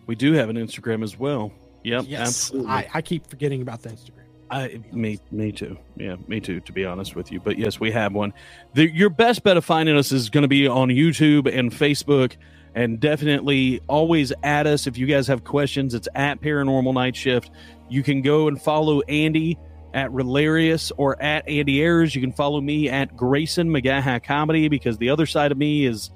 We 0.07 0.15
do 0.15 0.33
have 0.33 0.49
an 0.49 0.57
Instagram 0.57 1.03
as 1.03 1.19
well. 1.19 1.53
Yep, 1.83 2.05
yes. 2.09 2.21
absolutely. 2.29 2.73
I, 2.73 2.89
I 2.95 3.03
keep 3.03 3.27
forgetting 3.27 3.63
about 3.63 3.83
the 3.83 3.91
Instagram. 3.91 4.24
I, 4.51 4.81
me, 4.93 5.19
me 5.31 5.53
too. 5.53 5.79
Yeah, 5.97 6.17
me 6.29 6.41
too. 6.41 6.61
To 6.61 6.73
be 6.73 6.85
honest 6.85 7.17
with 7.17 7.33
you, 7.33 7.41
but 7.41 7.59
yes, 7.59 7.81
we 7.81 7.91
have 7.93 8.13
one. 8.13 8.33
The, 8.75 8.91
your 8.91 9.11
best 9.11 9.43
bet 9.43 9.57
of 9.57 9.65
finding 9.65 9.97
us 9.97 10.13
is 10.13 10.31
going 10.31 10.43
to 10.43 10.49
be 10.49 10.69
on 10.69 10.89
YouTube 10.89 11.53
and 11.53 11.73
Facebook, 11.73 12.37
and 12.75 13.01
definitely 13.01 13.81
always 13.89 14.33
add 14.43 14.67
us 14.67 14.87
if 14.87 14.99
you 14.99 15.07
guys 15.07 15.27
have 15.29 15.45
questions. 15.45 15.95
It's 15.95 16.09
at 16.15 16.41
Paranormal 16.41 16.95
Night 16.95 17.17
Shift. 17.17 17.51
You 17.89 18.03
can 18.03 18.23
go 18.23 18.49
and 18.49 18.61
follow 18.61 19.01
Andy 19.03 19.59
at 19.95 20.11
Relarious 20.11 20.93
or 20.97 21.21
at 21.23 21.49
Andy 21.49 21.79
Airz. 21.79 22.15
You 22.15 22.21
can 22.21 22.33
follow 22.33 22.61
me 22.61 22.89
at 22.89 23.17
Graeson 23.17 23.69
Mcgaha 23.69 24.23
Comedy 24.23 24.69
because 24.69 24.99
the 24.99 25.09
other 25.09 25.27
side 25.27 25.53
of 25.53 25.59
me 25.59 25.87
is 25.87 26.11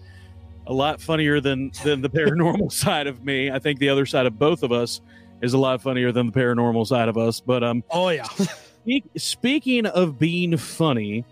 a 0.66 0.72
lot 0.72 1.00
funnier 1.00 1.40
than 1.40 1.70
than 1.84 2.02
the 2.02 2.10
paranormal 2.10 2.70
side 2.70 3.06
of 3.06 3.24
me. 3.24 3.50
I 3.50 3.58
think 3.58 3.78
the 3.78 3.88
other 3.88 4.04
side 4.04 4.26
of 4.26 4.38
both 4.38 4.62
of 4.62 4.72
us 4.72 5.00
is 5.42 5.52
a 5.54 5.58
lot 5.58 5.80
funnier 5.82 6.12
than 6.12 6.26
the 6.26 6.32
paranormal 6.32 6.86
side 6.86 7.08
of 7.08 7.16
us. 7.16 7.40
But 7.40 7.62
um, 7.62 7.84
Oh 7.90 8.08
yeah. 8.08 8.28
Speak, 8.82 9.04
speaking 9.16 9.86
of 9.86 10.18
being 10.18 10.56
funny, 10.56 11.24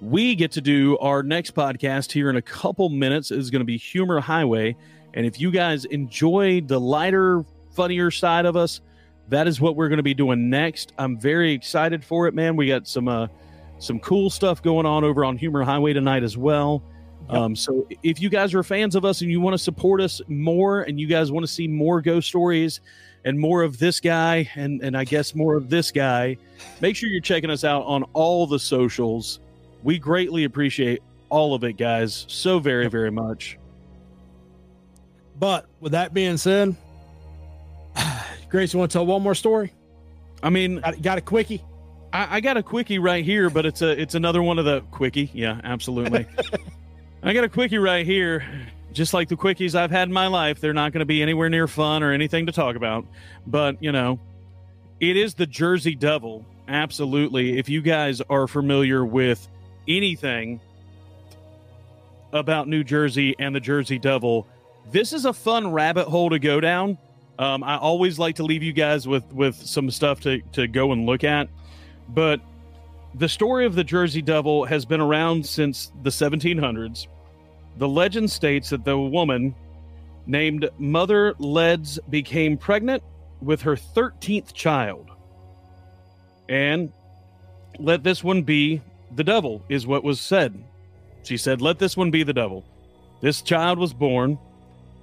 we 0.00 0.34
get 0.34 0.50
to 0.52 0.60
do 0.60 0.98
our 0.98 1.22
next 1.22 1.54
podcast 1.54 2.10
here 2.10 2.28
in 2.28 2.36
a 2.36 2.42
couple 2.42 2.88
minutes. 2.88 3.30
Is 3.30 3.50
going 3.50 3.60
to 3.60 3.66
be 3.66 3.76
Humor 3.76 4.18
Highway, 4.18 4.76
and 5.14 5.24
if 5.24 5.40
you 5.40 5.52
guys 5.52 5.84
enjoy 5.84 6.62
the 6.62 6.80
lighter, 6.80 7.44
funnier 7.70 8.10
side 8.10 8.44
of 8.44 8.56
us, 8.56 8.80
that 9.28 9.46
is 9.46 9.60
what 9.60 9.76
we're 9.76 9.88
going 9.88 9.98
to 9.98 10.02
be 10.02 10.14
doing 10.14 10.50
next. 10.50 10.94
I'm 10.98 11.16
very 11.16 11.52
excited 11.52 12.04
for 12.04 12.26
it, 12.26 12.34
man. 12.34 12.56
We 12.56 12.66
got 12.66 12.88
some 12.88 13.06
uh, 13.06 13.28
some 13.78 14.00
cool 14.00 14.28
stuff 14.28 14.60
going 14.62 14.86
on 14.86 15.04
over 15.04 15.24
on 15.24 15.36
Humor 15.36 15.62
Highway 15.62 15.92
tonight 15.92 16.24
as 16.24 16.36
well. 16.36 16.82
Yep. 17.28 17.36
Um, 17.36 17.56
so 17.56 17.86
if 18.02 18.20
you 18.20 18.28
guys 18.28 18.52
are 18.54 18.62
fans 18.62 18.94
of 18.94 19.04
us 19.04 19.20
and 19.20 19.30
you 19.30 19.40
want 19.40 19.54
to 19.54 19.58
support 19.58 20.00
us 20.00 20.20
more, 20.28 20.82
and 20.82 20.98
you 20.98 21.06
guys 21.06 21.30
want 21.30 21.44
to 21.46 21.52
see 21.52 21.68
more 21.68 22.00
ghost 22.00 22.28
stories 22.28 22.80
and 23.26 23.38
more 23.38 23.62
of 23.62 23.78
this 23.78 24.00
guy, 24.00 24.48
and 24.54 24.80
and 24.82 24.96
I 24.96 25.04
guess 25.04 25.34
more 25.34 25.56
of 25.56 25.68
this 25.68 25.90
guy 25.90 26.38
make 26.80 26.96
sure 26.96 27.10
you're 27.10 27.20
checking 27.20 27.50
us 27.50 27.64
out 27.64 27.82
on 27.84 28.04
all 28.14 28.46
the 28.46 28.58
socials. 28.58 29.40
We 29.82 29.98
greatly 29.98 30.44
appreciate 30.44 31.02
all 31.28 31.54
of 31.54 31.64
it, 31.64 31.74
guys, 31.74 32.24
so 32.28 32.58
very, 32.58 32.88
very 32.88 33.10
much. 33.10 33.58
But 35.38 35.66
with 35.80 35.92
that 35.92 36.14
being 36.14 36.38
said, 36.38 36.74
Grace, 38.48 38.72
you 38.72 38.78
want 38.78 38.90
to 38.92 38.98
tell 38.98 39.06
one 39.06 39.22
more 39.22 39.34
story? 39.34 39.72
I 40.42 40.50
mean, 40.50 40.80
Got, 40.80 41.02
got 41.02 41.18
a 41.18 41.20
quickie? 41.20 41.62
I, 42.12 42.36
I 42.36 42.40
got 42.40 42.56
a 42.56 42.62
quickie 42.62 42.98
right 42.98 43.24
here, 43.24 43.50
but 43.50 43.66
it's 43.66 43.82
a 43.82 44.00
it's 44.00 44.14
another 44.14 44.42
one 44.42 44.58
of 44.58 44.64
the 44.64 44.80
quickie. 44.92 45.30
Yeah, 45.34 45.60
absolutely. 45.64 46.26
I 47.22 47.32
got 47.32 47.44
a 47.44 47.48
quickie 47.48 47.78
right 47.78 48.06
here. 48.06 48.44
Just 48.96 49.12
like 49.12 49.28
the 49.28 49.36
quickies 49.36 49.74
I've 49.74 49.90
had 49.90 50.08
in 50.08 50.14
my 50.14 50.26
life, 50.26 50.58
they're 50.58 50.72
not 50.72 50.90
going 50.92 51.00
to 51.00 51.06
be 51.06 51.20
anywhere 51.20 51.50
near 51.50 51.68
fun 51.68 52.02
or 52.02 52.12
anything 52.12 52.46
to 52.46 52.52
talk 52.52 52.76
about. 52.76 53.04
But 53.46 53.82
you 53.82 53.92
know, 53.92 54.18
it 55.00 55.18
is 55.18 55.34
the 55.34 55.46
Jersey 55.46 55.94
Devil. 55.94 56.46
Absolutely. 56.66 57.58
If 57.58 57.68
you 57.68 57.82
guys 57.82 58.22
are 58.22 58.48
familiar 58.48 59.04
with 59.04 59.46
anything 59.86 60.62
about 62.32 62.68
New 62.68 62.82
Jersey 62.82 63.36
and 63.38 63.54
the 63.54 63.60
Jersey 63.60 63.98
Devil, 63.98 64.46
this 64.90 65.12
is 65.12 65.26
a 65.26 65.34
fun 65.34 65.72
rabbit 65.72 66.08
hole 66.08 66.30
to 66.30 66.38
go 66.38 66.58
down. 66.58 66.96
Um, 67.38 67.62
I 67.62 67.76
always 67.76 68.18
like 68.18 68.36
to 68.36 68.44
leave 68.44 68.62
you 68.62 68.72
guys 68.72 69.06
with 69.06 69.30
with 69.30 69.56
some 69.56 69.90
stuff 69.90 70.20
to 70.20 70.40
to 70.52 70.66
go 70.66 70.92
and 70.92 71.04
look 71.04 71.22
at, 71.22 71.50
but 72.08 72.40
the 73.14 73.28
story 73.28 73.66
of 73.66 73.74
the 73.74 73.84
Jersey 73.84 74.22
Devil 74.22 74.64
has 74.64 74.86
been 74.86 75.02
around 75.02 75.44
since 75.44 75.92
the 76.02 76.08
1700s. 76.08 77.08
The 77.76 77.88
legend 77.88 78.30
states 78.30 78.70
that 78.70 78.84
the 78.84 78.98
woman 78.98 79.54
named 80.26 80.68
Mother 80.78 81.34
Leeds 81.38 81.98
became 82.08 82.56
pregnant 82.56 83.02
with 83.40 83.62
her 83.62 83.76
13th 83.76 84.52
child. 84.52 85.10
And 86.48 86.92
let 87.78 88.02
this 88.02 88.24
one 88.24 88.42
be 88.42 88.80
the 89.14 89.24
devil, 89.24 89.62
is 89.68 89.86
what 89.86 90.04
was 90.04 90.20
said. 90.20 90.62
She 91.22 91.36
said, 91.36 91.60
Let 91.60 91.78
this 91.78 91.96
one 91.96 92.10
be 92.10 92.22
the 92.22 92.32
devil. 92.32 92.64
This 93.20 93.42
child 93.42 93.78
was 93.78 93.92
born. 93.92 94.38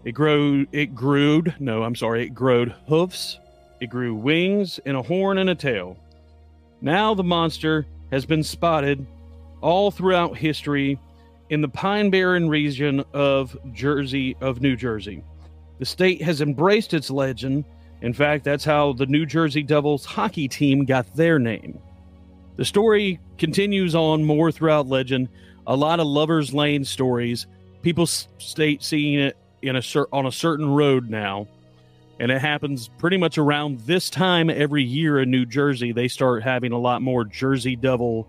It 0.03 0.11
grew, 0.11 0.67
it 0.71 0.95
grew, 0.95 1.43
no, 1.59 1.83
I'm 1.83 1.95
sorry, 1.95 2.23
it 2.25 2.33
growed 2.33 2.75
hoofs, 2.87 3.39
it 3.79 3.87
grew 3.87 4.13
wings, 4.13 4.79
and 4.85 4.97
a 4.97 5.01
horn 5.01 5.37
and 5.37 5.49
a 5.49 5.55
tail. 5.55 5.97
Now 6.81 7.13
the 7.13 7.23
monster 7.23 7.85
has 8.11 8.25
been 8.25 8.43
spotted 8.43 9.05
all 9.61 9.91
throughout 9.91 10.35
history 10.37 10.99
in 11.53 11.61
the 11.61 11.69
Pine 11.69 12.09
Barren 12.09 12.49
region 12.49 13.03
of 13.13 13.55
Jersey, 13.73 14.35
of 14.41 14.59
New 14.59 14.75
Jersey. 14.75 15.23
The 15.77 15.85
state 15.85 16.19
has 16.23 16.41
embraced 16.41 16.95
its 16.95 17.11
legend. 17.11 17.65
In 18.01 18.11
fact, 18.11 18.43
that's 18.43 18.65
how 18.65 18.93
the 18.93 19.05
New 19.05 19.27
Jersey 19.27 19.61
Devils 19.61 20.03
hockey 20.03 20.47
team 20.47 20.83
got 20.83 21.15
their 21.15 21.37
name. 21.37 21.77
The 22.55 22.65
story 22.65 23.19
continues 23.37 23.93
on 23.93 24.23
more 24.23 24.51
throughout 24.51 24.87
legend. 24.87 25.29
A 25.67 25.75
lot 25.75 25.99
of 25.99 26.07
lovers' 26.07 26.55
lane 26.55 26.83
stories. 26.85 27.45
People 27.83 28.07
state 28.07 28.81
seeing 28.81 29.19
it 29.19 29.37
in 29.61 29.75
a 29.75 29.81
cer- 29.83 30.07
on 30.11 30.25
a 30.25 30.31
certain 30.31 30.67
road 30.67 31.07
now, 31.07 31.47
and 32.19 32.31
it 32.31 32.41
happens 32.41 32.89
pretty 32.97 33.17
much 33.17 33.37
around 33.37 33.79
this 33.81 34.09
time 34.09 34.49
every 34.49 34.83
year 34.83 35.21
in 35.21 35.29
New 35.29 35.45
Jersey. 35.45 35.91
They 35.91 36.07
start 36.07 36.41
having 36.41 36.71
a 36.71 36.79
lot 36.79 37.03
more 37.03 37.23
Jersey 37.23 37.75
Devil, 37.75 38.27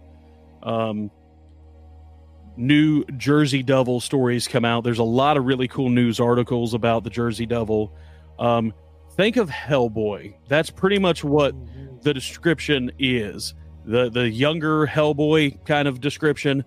um, 0.63 1.11
new 2.57 3.05
Jersey 3.17 3.63
Devil 3.63 4.01
stories 4.01 4.49
come 4.49 4.65
out. 4.65 4.85
There's 4.85 4.99
a 4.99 5.05
lot 5.05 5.37
of 5.37 5.45
really 5.45 5.69
cool 5.69 5.89
news 5.89 6.21
articles 6.21 6.75
about 6.75 7.05
the 7.05 7.11
Jersey 7.11 7.47
Devil. 7.47 7.93
Um, 8.39 8.73
think 9.17 9.37
of 9.37 9.49
Hellboy. 9.49 10.35
That's 10.49 10.71
pretty 10.71 10.99
much 10.99 11.25
what 11.25 11.55
the 12.03 12.15
description 12.15 12.93
is. 12.99 13.55
The 13.85 14.11
the 14.11 14.29
younger 14.29 14.87
Hellboy 14.87 15.65
kind 15.67 15.89
of 15.89 16.01
description. 16.01 16.65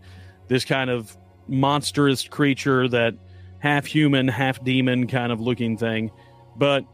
This 0.48 0.66
kind 0.66 0.90
of 0.90 1.16
monstrous 1.48 2.28
creature 2.28 2.88
that 2.90 3.16
half 3.60 3.86
human, 3.86 4.28
half 4.28 4.64
demon 4.64 5.08
kind 5.08 5.32
of 5.32 5.42
looking 5.42 5.78
thing. 5.78 6.12
But 6.56 6.86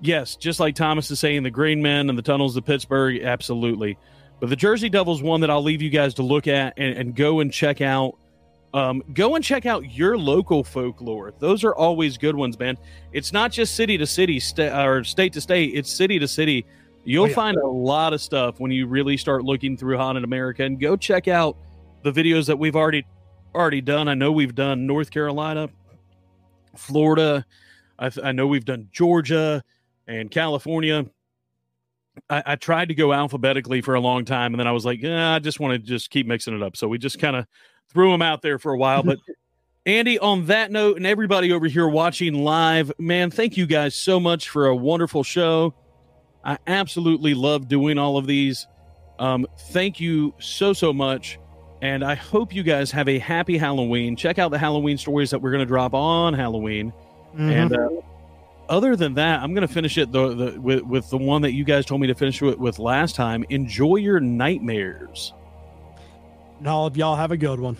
yes, 0.00 0.36
just 0.36 0.60
like 0.60 0.74
Thomas 0.74 1.10
is 1.10 1.20
saying, 1.20 1.42
the 1.42 1.50
Green 1.50 1.82
Men 1.82 2.08
and 2.08 2.18
the 2.18 2.22
tunnels 2.22 2.56
of 2.56 2.64
Pittsburgh, 2.64 3.22
absolutely. 3.22 3.98
But 4.40 4.50
the 4.50 4.56
Jersey 4.56 4.88
Devil's 4.88 5.22
one 5.22 5.40
that 5.42 5.50
I'll 5.50 5.62
leave 5.62 5.82
you 5.82 5.90
guys 5.90 6.14
to 6.14 6.22
look 6.22 6.48
at 6.48 6.74
and, 6.76 6.96
and 6.96 7.14
go 7.14 7.40
and 7.40 7.52
check 7.52 7.80
out. 7.80 8.18
Um, 8.74 9.02
go 9.12 9.34
and 9.34 9.44
check 9.44 9.66
out 9.66 9.92
your 9.92 10.16
local 10.16 10.64
folklore. 10.64 11.34
Those 11.38 11.62
are 11.62 11.74
always 11.74 12.16
good 12.16 12.34
ones, 12.34 12.58
man. 12.58 12.78
It's 13.12 13.32
not 13.32 13.52
just 13.52 13.74
city 13.74 13.98
to 13.98 14.06
city 14.06 14.40
sta- 14.40 14.84
or 14.86 15.04
state 15.04 15.34
to 15.34 15.40
state. 15.42 15.72
It's 15.74 15.92
city 15.92 16.18
to 16.18 16.26
city. 16.26 16.64
You'll 17.04 17.24
Oh, 17.24 17.26
yeah. 17.28 17.34
find 17.34 17.56
a 17.58 17.66
lot 17.66 18.14
of 18.14 18.20
stuff 18.22 18.60
when 18.60 18.70
you 18.70 18.86
really 18.86 19.16
start 19.18 19.44
looking 19.44 19.76
through 19.76 19.98
Haunted 19.98 20.24
America. 20.24 20.64
And 20.64 20.80
go 20.80 20.96
check 20.96 21.28
out 21.28 21.56
the 22.02 22.12
videos 22.12 22.46
that 22.46 22.58
we've 22.58 22.76
already 22.76 23.04
already 23.54 23.82
done. 23.82 24.08
I 24.08 24.14
know 24.14 24.32
we've 24.32 24.54
done 24.54 24.86
North 24.86 25.10
Carolina, 25.10 25.68
Florida. 26.76 27.44
I, 27.98 28.08
th- 28.08 28.24
I 28.24 28.32
know 28.32 28.46
we've 28.46 28.64
done 28.64 28.88
Georgia 28.92 29.62
and 30.06 30.30
California. 30.30 31.04
I, 32.30 32.42
I 32.46 32.56
tried 32.56 32.88
to 32.88 32.94
go 32.94 33.12
alphabetically 33.12 33.80
for 33.80 33.94
a 33.94 34.00
long 34.00 34.24
time, 34.24 34.54
and 34.54 34.60
then 34.60 34.66
I 34.66 34.72
was 34.72 34.84
like, 34.84 35.02
yeah, 35.02 35.34
I 35.34 35.38
just 35.38 35.60
want 35.60 35.72
to 35.74 35.78
just 35.78 36.10
keep 36.10 36.26
mixing 36.26 36.54
it 36.54 36.62
up. 36.62 36.76
So 36.76 36.88
we 36.88 36.98
just 36.98 37.18
kind 37.18 37.36
of 37.36 37.46
threw 37.92 38.12
him 38.12 38.22
out 38.22 38.42
there 38.42 38.58
for 38.58 38.72
a 38.72 38.78
while. 38.78 39.02
But 39.02 39.18
Andy, 39.86 40.18
on 40.18 40.46
that 40.46 40.70
note, 40.70 40.96
and 40.96 41.06
everybody 41.06 41.52
over 41.52 41.66
here 41.66 41.88
watching 41.88 42.34
live, 42.34 42.92
man, 42.98 43.30
thank 43.30 43.56
you 43.56 43.66
guys 43.66 43.94
so 43.94 44.20
much 44.20 44.48
for 44.48 44.66
a 44.66 44.76
wonderful 44.76 45.24
show. 45.24 45.74
I 46.44 46.58
absolutely 46.66 47.34
love 47.34 47.68
doing 47.68 47.98
all 47.98 48.16
of 48.16 48.26
these. 48.26 48.66
Um, 49.18 49.46
thank 49.70 50.00
you 50.00 50.34
so, 50.38 50.72
so 50.72 50.92
much. 50.92 51.38
And 51.80 52.04
I 52.04 52.14
hope 52.14 52.54
you 52.54 52.62
guys 52.62 52.92
have 52.92 53.08
a 53.08 53.18
happy 53.18 53.58
Halloween. 53.58 54.14
Check 54.14 54.38
out 54.38 54.52
the 54.52 54.58
Halloween 54.58 54.96
stories 54.96 55.30
that 55.30 55.40
we're 55.40 55.50
going 55.50 55.64
to 55.64 55.66
drop 55.66 55.94
on 55.94 56.32
Halloween. 56.32 56.92
Mm-hmm. 57.32 57.50
And 57.50 57.76
uh, 57.76 57.88
other 58.68 58.94
than 58.94 59.14
that, 59.14 59.40
I'm 59.40 59.52
going 59.52 59.66
to 59.66 59.72
finish 59.72 59.98
it 59.98 60.12
the, 60.12 60.34
the, 60.34 60.60
with, 60.60 60.82
with 60.82 61.10
the 61.10 61.18
one 61.18 61.42
that 61.42 61.52
you 61.52 61.64
guys 61.64 61.84
told 61.84 62.00
me 62.00 62.06
to 62.06 62.14
finish 62.14 62.40
it 62.40 62.58
with 62.58 62.78
last 62.78 63.16
time. 63.16 63.44
Enjoy 63.48 63.96
your 63.96 64.20
nightmares. 64.20 65.32
And 66.62 66.68
all 66.68 66.86
of 66.86 66.96
y'all 66.96 67.16
have 67.16 67.32
a 67.32 67.36
good 67.36 67.58
one. 67.58 67.76